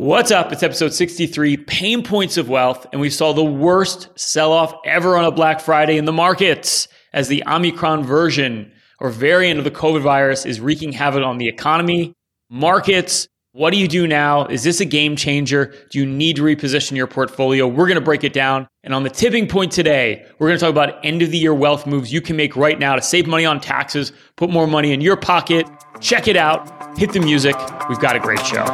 What's 0.00 0.30
up? 0.30 0.50
It's 0.50 0.62
episode 0.62 0.94
63, 0.94 1.58
Pain 1.58 2.02
Points 2.02 2.38
of 2.38 2.48
Wealth, 2.48 2.86
and 2.90 3.02
we 3.02 3.10
saw 3.10 3.34
the 3.34 3.44
worst 3.44 4.08
sell 4.18 4.50
off 4.50 4.74
ever 4.86 5.18
on 5.18 5.26
a 5.26 5.30
Black 5.30 5.60
Friday 5.60 5.98
in 5.98 6.06
the 6.06 6.12
markets 6.12 6.88
as 7.12 7.28
the 7.28 7.44
Omicron 7.46 8.04
version 8.04 8.72
or 8.98 9.10
variant 9.10 9.58
of 9.58 9.64
the 9.64 9.70
COVID 9.70 10.00
virus 10.00 10.46
is 10.46 10.58
wreaking 10.58 10.92
havoc 10.92 11.22
on 11.22 11.36
the 11.36 11.48
economy, 11.48 12.14
markets. 12.48 13.28
What 13.52 13.72
do 13.72 13.76
you 13.76 13.86
do 13.86 14.06
now? 14.06 14.46
Is 14.46 14.64
this 14.64 14.80
a 14.80 14.86
game 14.86 15.16
changer? 15.16 15.74
Do 15.90 15.98
you 15.98 16.06
need 16.06 16.36
to 16.36 16.42
reposition 16.42 16.96
your 16.96 17.06
portfolio? 17.06 17.68
We're 17.68 17.86
going 17.86 17.96
to 17.96 18.00
break 18.00 18.24
it 18.24 18.32
down. 18.32 18.68
And 18.82 18.94
on 18.94 19.02
the 19.02 19.10
tipping 19.10 19.46
point 19.46 19.70
today, 19.70 20.24
we're 20.38 20.48
going 20.48 20.58
to 20.58 20.64
talk 20.64 20.70
about 20.70 21.04
end 21.04 21.20
of 21.20 21.30
the 21.30 21.36
year 21.36 21.52
wealth 21.52 21.86
moves 21.86 22.10
you 22.10 22.22
can 22.22 22.36
make 22.36 22.56
right 22.56 22.78
now 22.78 22.96
to 22.96 23.02
save 23.02 23.26
money 23.26 23.44
on 23.44 23.60
taxes, 23.60 24.12
put 24.36 24.48
more 24.48 24.66
money 24.66 24.92
in 24.94 25.02
your 25.02 25.18
pocket. 25.18 25.66
Check 26.00 26.26
it 26.26 26.36
out. 26.36 26.98
Hit 26.98 27.12
the 27.12 27.20
music. 27.20 27.54
We've 27.90 28.00
got 28.00 28.16
a 28.16 28.18
great 28.18 28.40
show. 28.46 28.64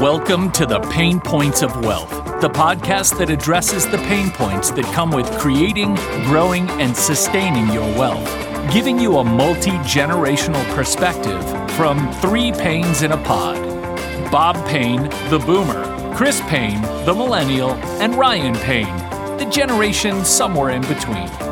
Welcome 0.00 0.50
to 0.52 0.64
the 0.64 0.80
Pain 0.90 1.20
Points 1.20 1.60
of 1.60 1.84
Wealth, 1.84 2.10
the 2.40 2.48
podcast 2.48 3.18
that 3.18 3.28
addresses 3.28 3.86
the 3.86 3.98
pain 3.98 4.30
points 4.30 4.70
that 4.70 4.86
come 4.94 5.10
with 5.10 5.30
creating, 5.38 5.94
growing, 6.24 6.66
and 6.80 6.96
sustaining 6.96 7.70
your 7.70 7.84
wealth, 7.98 8.26
giving 8.72 8.98
you 8.98 9.18
a 9.18 9.24
multi 9.24 9.72
generational 9.82 10.64
perspective 10.74 11.42
from 11.72 12.10
three 12.14 12.50
Paines 12.52 13.02
in 13.02 13.12
a 13.12 13.22
pod 13.24 13.56
Bob 14.30 14.56
Payne, 14.66 15.02
the 15.28 15.42
boomer, 15.44 16.14
Chris 16.14 16.40
Payne, 16.46 16.80
the 17.04 17.14
millennial, 17.14 17.72
and 18.00 18.14
Ryan 18.14 18.54
Payne, 18.54 18.96
the 19.36 19.46
generation 19.50 20.24
somewhere 20.24 20.70
in 20.70 20.80
between. 20.82 21.45